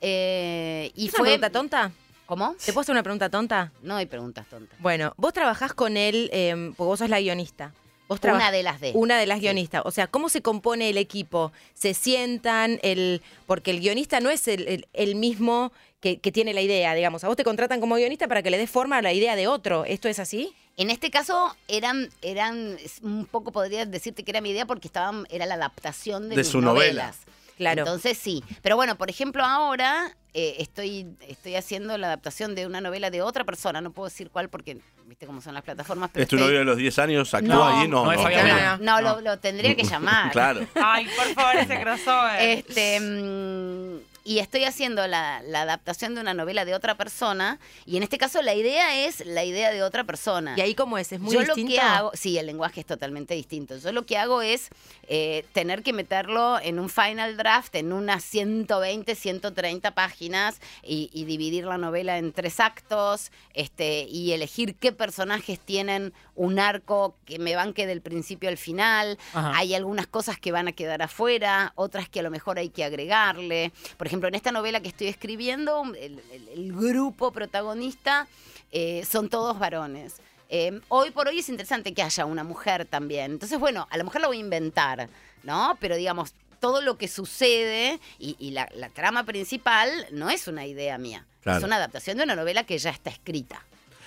[0.00, 1.20] Eh, y ¿Es fue...
[1.20, 1.92] una pregunta tonta?
[2.26, 2.54] ¿Cómo?
[2.64, 3.72] ¿Te puedo hacer una pregunta tonta?
[3.82, 4.78] No hay preguntas tontas.
[4.80, 7.72] Bueno, vos trabajás con él, eh, porque vos sos la guionista.
[8.08, 8.92] Vos Una de las de.
[8.94, 9.82] Una de las guionistas.
[9.84, 11.52] O sea, ¿cómo se compone el equipo?
[11.74, 12.78] ¿Se sientan?
[12.82, 16.94] el Porque el guionista no es el, el- el mismo que, que tiene la idea,
[16.94, 17.24] digamos.
[17.24, 19.48] A vos te contratan como guionista para que le des forma a la idea de
[19.48, 19.84] otro.
[19.84, 20.54] ¿Esto es así?
[20.76, 25.26] En este caso eran, eran un poco podría decirte que era mi idea porque estaban,
[25.30, 27.12] era la adaptación de, De mis su novela.
[27.56, 27.80] Claro.
[27.82, 28.44] Entonces sí.
[28.62, 33.22] Pero bueno, por ejemplo, ahora eh, estoy, estoy haciendo la adaptación de una novela de
[33.22, 33.80] otra persona.
[33.80, 36.10] No puedo decir cuál porque viste cómo son las plataformas.
[36.12, 37.32] Pero ¿Es tu estoy- novio de los 10 años?
[37.32, 37.88] ¿Actúa No, ahí?
[37.88, 38.24] No, no es no.
[38.24, 38.78] No, Bueno.
[38.80, 40.30] no, lo, lo tendría que llamar.
[40.32, 40.66] Claro.
[40.74, 42.40] Ay, por favor, ese crossover.
[42.42, 47.60] Este, mm, y estoy haciendo la, la adaptación de una novela de otra persona.
[47.84, 50.54] Y en este caso la idea es la idea de otra persona.
[50.56, 51.12] ¿Y ahí cómo es?
[51.12, 51.60] ¿Es muy yo distinto?
[51.62, 53.78] lo que hago, sí, el lenguaje es totalmente distinto.
[53.78, 54.70] Yo lo que hago es
[55.06, 61.24] eh, tener que meterlo en un final draft, en unas 120, 130 páginas y, y
[61.24, 67.38] dividir la novela en tres actos este, y elegir qué personajes tienen un arco que
[67.38, 69.18] me banque del principio al final.
[69.34, 69.52] Ajá.
[69.56, 72.82] Hay algunas cosas que van a quedar afuera, otras que a lo mejor hay que
[72.82, 73.72] agregarle.
[73.96, 78.26] Por ejemplo, en esta novela que estoy escribiendo, el, el- el grupo protagonista
[78.72, 80.14] eh, son todos varones.
[80.48, 83.32] Eh, hoy por hoy es interesante que haya una mujer también.
[83.32, 85.08] Entonces, bueno, a lo mejor lo voy a inventar,
[85.42, 85.76] ¿no?
[85.80, 90.64] Pero digamos, todo lo que sucede y, y la, la trama principal no es una
[90.66, 91.24] idea mía.
[91.42, 91.58] Claro.
[91.58, 93.62] Es una adaptación de una novela que ya está escrita.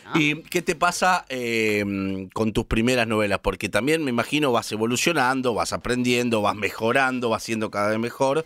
[0.05, 0.19] ¿no?
[0.19, 3.39] ¿Y qué te pasa eh, con tus primeras novelas?
[3.39, 8.45] Porque también me imagino vas evolucionando, vas aprendiendo, vas mejorando, vas siendo cada vez mejor.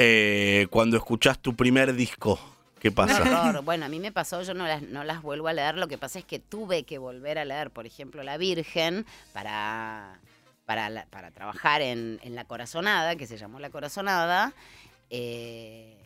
[0.00, 2.38] Eh, cuando escuchás tu primer disco,
[2.78, 3.60] ¿qué pasa?
[3.62, 5.98] Bueno, a mí me pasó, yo no las, no las vuelvo a leer, lo que
[5.98, 10.20] pasa es que tuve que volver a leer, por ejemplo, La Virgen para,
[10.66, 14.52] para, la- para trabajar en, en La Corazonada, que se llamó La Corazonada.
[15.10, 15.96] Eh,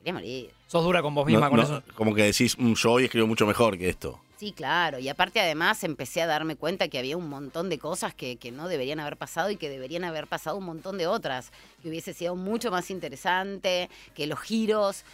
[0.00, 0.50] quería morir.
[0.66, 1.82] Sos dura con vos misma No, con no, eso.
[1.94, 4.20] Como que decís, "Mm, yo hoy escribo mucho mejor que esto.
[4.44, 4.98] Sí, claro.
[4.98, 8.52] Y aparte además empecé a darme cuenta que había un montón de cosas que, que
[8.52, 11.50] no deberían haber pasado y que deberían haber pasado un montón de otras,
[11.82, 15.06] que hubiese sido mucho más interesante, que los giros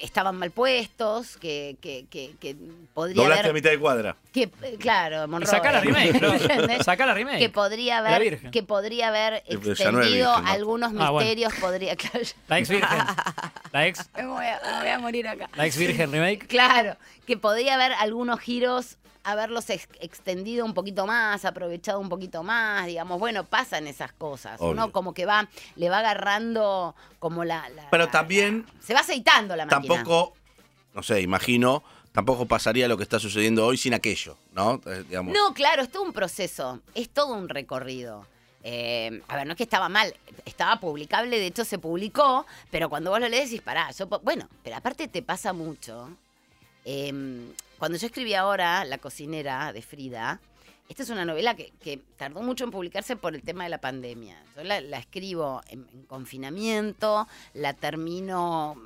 [0.00, 2.56] estaban mal puestos, que, que, que, que
[2.94, 3.54] podría Doblaste a haber...
[3.54, 4.16] mitad de cuadra.
[4.32, 5.50] Que, eh, claro, Monroe.
[5.50, 6.14] sacá la remake.
[6.22, 6.84] ¿Entendés?
[6.84, 7.38] Sacá la remake.
[7.38, 8.50] que podría La haber Virgen.
[8.50, 10.50] que podría haber no extendido virgen, ¿no?
[10.50, 11.26] algunos Ah, bueno.
[11.28, 12.98] misterios podría claro, La ex virgen.
[13.72, 16.46] La ex, me voy a, me voy a morir acá la ex virgen remake.
[16.46, 22.42] Claro, que podría haber algunos giros, haberlos ex- extendido un poquito más, aprovechado un poquito
[22.42, 24.60] más, digamos, bueno, pasan esas cosas.
[24.60, 24.72] Obvio.
[24.72, 27.68] Uno como que va, le va agarrando como la...
[27.70, 29.94] la- Pero la- también la- se va aceitando la máquina.
[29.96, 30.34] Tampoco,
[30.94, 34.80] no sé, imagino, tampoco pasaría lo que está sucediendo hoy sin aquello, ¿no?
[34.86, 35.32] Eh, digamos.
[35.34, 38.26] No, claro, es todo un proceso, es todo un recorrido.
[38.64, 40.14] Eh, a ver, no es que estaba mal,
[40.44, 44.20] estaba publicable, de hecho se publicó, pero cuando vos lo lees decís, pará, yo, po-".
[44.20, 46.10] bueno, pero aparte te pasa mucho.
[46.84, 50.40] Eh, cuando yo escribí ahora La cocinera de Frida,
[50.88, 54.36] esta es una novela que, tardó mucho en publicarse por el tema de la pandemia.
[54.56, 58.76] Yo la, escribo en, en confinamiento, la termino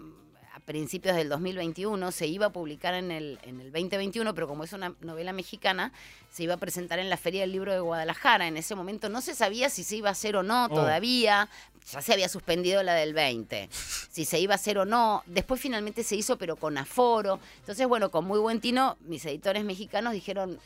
[0.67, 4.73] principios del 2021, se iba a publicar en el, en el 2021, pero como es
[4.73, 5.93] una novela mexicana,
[6.31, 8.49] se iba a presentar en la Feria del Libro de Guadalajara.
[8.49, 11.49] En ese momento no se sabía si se iba a hacer o no todavía,
[11.91, 15.23] ya se había suspendido la del 20, si se iba a hacer o no.
[15.27, 17.39] Después finalmente se hizo, pero con aforo.
[17.61, 20.59] Entonces, bueno, con muy buen tino, mis editores mexicanos dijeron,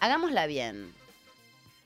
[0.00, 0.92] hagámosla bien.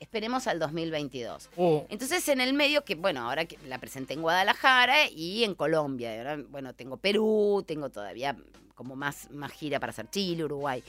[0.01, 1.51] Esperemos al 2022.
[1.57, 5.55] Uh, Entonces, en el medio, que bueno, ahora que la presenté en Guadalajara y en
[5.55, 6.17] Colombia.
[6.17, 8.37] ahora, bueno, tengo Perú, tengo todavía
[8.75, 10.85] como más, más gira para hacer Chile, Uruguay.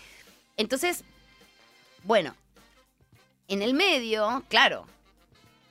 [0.57, 1.03] Entonces,
[2.03, 2.35] bueno,
[3.47, 4.85] en el medio, claro,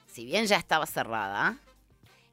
[0.08, 1.58] si bien ya estaba cerrada,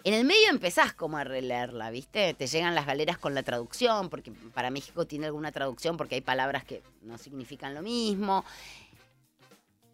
[0.03, 2.36] en el medio empezás como a releerla, ¿viste?
[2.36, 6.22] Te llegan las galeras con la traducción, porque para México tiene alguna traducción, porque hay
[6.22, 8.45] palabras que no significan lo mismo.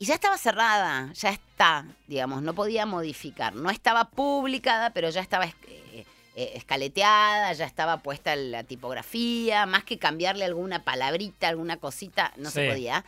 [0.02, 3.54] Y ya estaba cerrada, ya está, digamos, no podía modificar.
[3.54, 9.68] No estaba publicada, pero ya estaba es- eh, eh, escaleteada, ya estaba puesta la tipografía,
[9.68, 13.06] más que cambiarle alguna palabrita, alguna cosita, no se podía.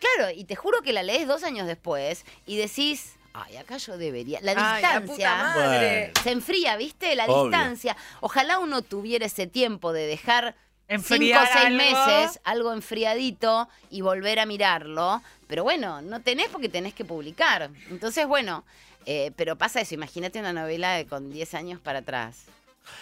[0.00, 3.98] Claro, y te juro que la lees dos años después y decís, ay, acá yo
[3.98, 4.38] debería.
[4.40, 6.12] La Ay, la distancia puta madre.
[6.22, 7.14] Se enfría, ¿viste?
[7.16, 7.50] La Obvio.
[7.50, 7.98] distancia.
[8.22, 10.56] Ojalá uno tuviera ese tiempo de dejar
[10.88, 11.76] Enfriar cinco o seis algo.
[11.78, 15.22] meses, algo enfriadito y volver a mirarlo.
[15.54, 17.70] Pero bueno, no tenés porque tenés que publicar.
[17.88, 18.64] Entonces, bueno,
[19.06, 19.94] eh, pero pasa eso.
[19.94, 22.46] Imagínate una novela de con 10 años para atrás.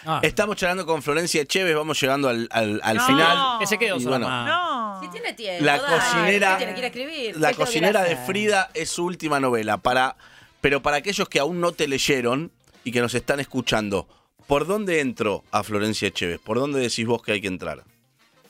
[0.05, 3.07] ah, Estamos charlando con Florencia Chévez, vamos llegando al, al- al No.
[3.07, 3.59] final.
[3.59, 4.19] que se quedó Y sola.
[4.19, 4.45] bueno.
[4.45, 5.01] No.
[5.01, 5.65] Si tiene tiempo.
[5.65, 7.37] La dale, cocinera- ¿qué tiene que ir a escribir?
[7.41, 8.15] La ¿Qué tengo que ir a cocinera de?
[8.17, 9.77] Frida es su última novela.
[9.77, 10.15] Para,
[10.61, 12.51] pero para aquellos que aún no te leyeron
[12.83, 14.07] y que nos están escuchando,
[14.45, 16.39] ¿por dónde entro a Florencia Chévez?
[16.39, 17.83] ¿Por dónde decís vos que hay que entrar?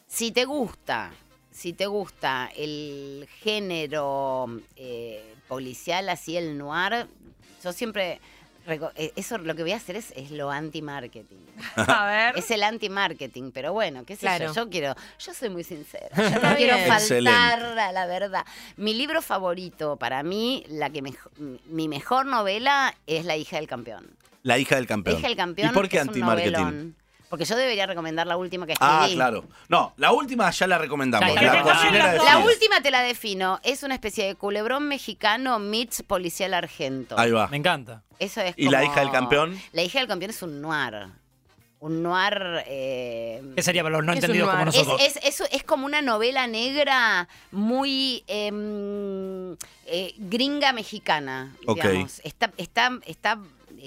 [0.09, 1.11] Si te gusta,
[1.53, 7.07] si te gusta el género eh, policial, así el noir,
[7.63, 8.19] yo siempre...
[8.95, 11.37] eh, Eso lo que voy a hacer es, es lo anti-marketing.
[11.75, 12.37] A ver.
[12.37, 14.47] Es el anti-marketing, pero bueno, qué sé Claro.
[14.47, 14.53] yo.
[14.53, 16.09] Yo quiero, yo soy muy sincera.
[16.15, 17.29] Yo no quiero faltar Excelente.
[17.81, 18.45] a la verdad.
[18.77, 21.29] Mi libro favorito, para mí, la que mejo-
[21.65, 24.09] mi mejor novela es La hija del campeón.
[24.41, 25.19] La hija del La campeón.
[25.19, 26.93] hija del campeón ¿Y por qué anti-marketing?
[27.33, 28.91] Porque yo debería recomendar la última que escribí.
[28.93, 29.43] Ah, claro.
[29.67, 31.33] No, la última ya la recomendamos.
[31.33, 33.59] Ya, La cocinera de última te la defino.
[33.63, 37.17] Es una especie de culebrón mexicano meets policial argento.
[37.17, 37.47] Ahí va.
[37.47, 38.03] Me encanta.
[38.19, 39.59] Eso es ¿Y la como- hija del campeón?
[39.71, 41.07] La hija del campeón es un noir.
[41.79, 42.63] Un noir...
[42.67, 44.61] eh, ¿Qué sería para los no entendidos como.
[44.61, 45.01] Es, nosotros?
[45.01, 49.53] es, eso es como una novela negra muy em,
[49.87, 51.81] eh, gringa mexicana, Ok.
[51.81, 52.21] digamos.
[52.23, 53.39] Está, está, está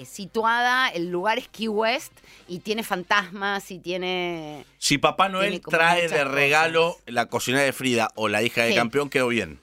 [0.05, 2.11] situada, el lugar es Key West
[2.47, 4.65] y tiene fantasmas y tiene...
[4.77, 7.03] Si Papá Noel trae de regalo cosas.
[7.07, 8.75] la cocinera de Frida o la hija Sí.
[8.75, 9.59] campeón, quedó bien.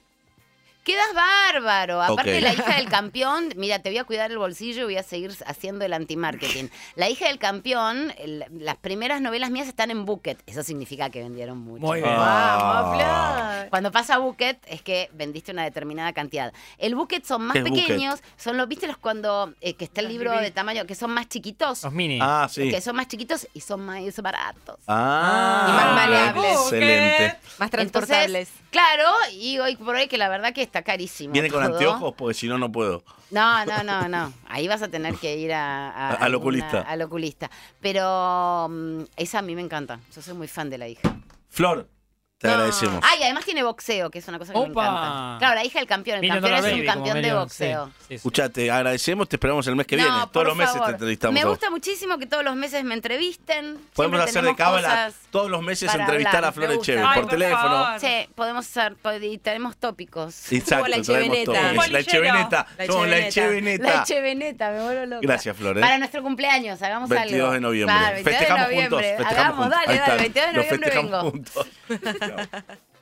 [0.85, 2.03] Quedas bárbaro.
[2.03, 5.03] Aparte, la hija del campeón, mira, te voy a cuidar el bolsillo y voy a
[5.03, 6.66] seguir haciendo el anti-marketing.
[6.95, 10.39] La hija del campeón, el- las primeras novelas mías están en Bucket.
[10.47, 11.80] Eso significa que vendieron mucho.
[11.87, 12.14] Muy bien.
[12.14, 13.55] Vamos, Ah.
[13.62, 13.70] Flor.
[13.70, 16.53] Cuando pasa bucket es que vendiste una determinada cantidad.
[16.78, 20.39] El bucket son más pequeños, son los, ¿viste los cuando eh, que está el libro
[20.39, 21.82] de tamaño que son más chiquitos?
[21.82, 22.18] Los mini.
[22.20, 22.70] Ah, sí.
[22.70, 24.76] Que son más chiquitos y son más baratos.
[24.87, 26.53] Ah, Y más maleables.
[26.61, 27.39] Excelente.
[27.59, 28.49] Más transportables.
[28.51, 31.33] Entonces, claro, y hoy por hoy que la verdad que está carísimo.
[31.33, 32.14] ¿Viene con anteojos?
[32.16, 33.05] Porque si no, no puedo.
[33.31, 34.33] No, no, no, no.
[34.49, 36.81] Ahí vas a tener que ir a, a- Al alguna- oculista.
[36.81, 37.51] Al oculista.
[37.81, 40.01] Pero mm, esa a mí me encanta.
[40.14, 41.14] Yo soy muy fan de la hija.
[41.49, 41.89] Flor,
[42.45, 42.55] te No.
[42.57, 43.01] agradecemos.
[43.03, 45.36] Ah, y además tiene boxeo, que es una cosa que me encanta.
[45.38, 46.22] Claro, la hija del campeón.
[46.22, 47.86] El campeón es un Baby, campeón de boxeo.
[47.86, 48.14] sí, sí, sí.
[48.16, 50.18] Escuchá, te agradecemos, te esperamos el mes que No, viene.
[50.20, 50.86] por Todos los meses favor.
[50.88, 51.34] te entrevistamos.
[51.40, 53.78] Me gusta muchísimo que todos los meses me entrevisten.
[53.95, 56.72] Podemos Siempre hacer de cábala todos los meses entrevistar hablar, a Flor.
[56.72, 57.62] Echeve Ay, por por teléfono.
[57.62, 58.01] favor.
[58.01, 60.53] Sí, podemos hacer, y tenemos tópicos.
[60.53, 61.53] Exacto, Como la Echeveneta.
[61.53, 61.99] La.
[62.01, 62.66] Echeveneta.
[62.78, 63.84] La Somos la Echeveneta.
[63.97, 64.70] La Echeveneta.
[64.70, 65.20] Me vuelvo loca.
[65.22, 65.80] Gracias, Flor, ¿eh?
[65.80, 67.53] Para nuestro cumpleaños, hagamos 22 algo.
[67.55, 67.97] de noviembre.
[67.97, 69.16] Claro, 22 festejamos de noviembre.
[69.26, 70.14] Hagamos, dale, dale, está.
[70.16, 71.32] 22 de noviembre vengo.
[72.35, 72.49] juntos.
[72.59, 72.93] Chao.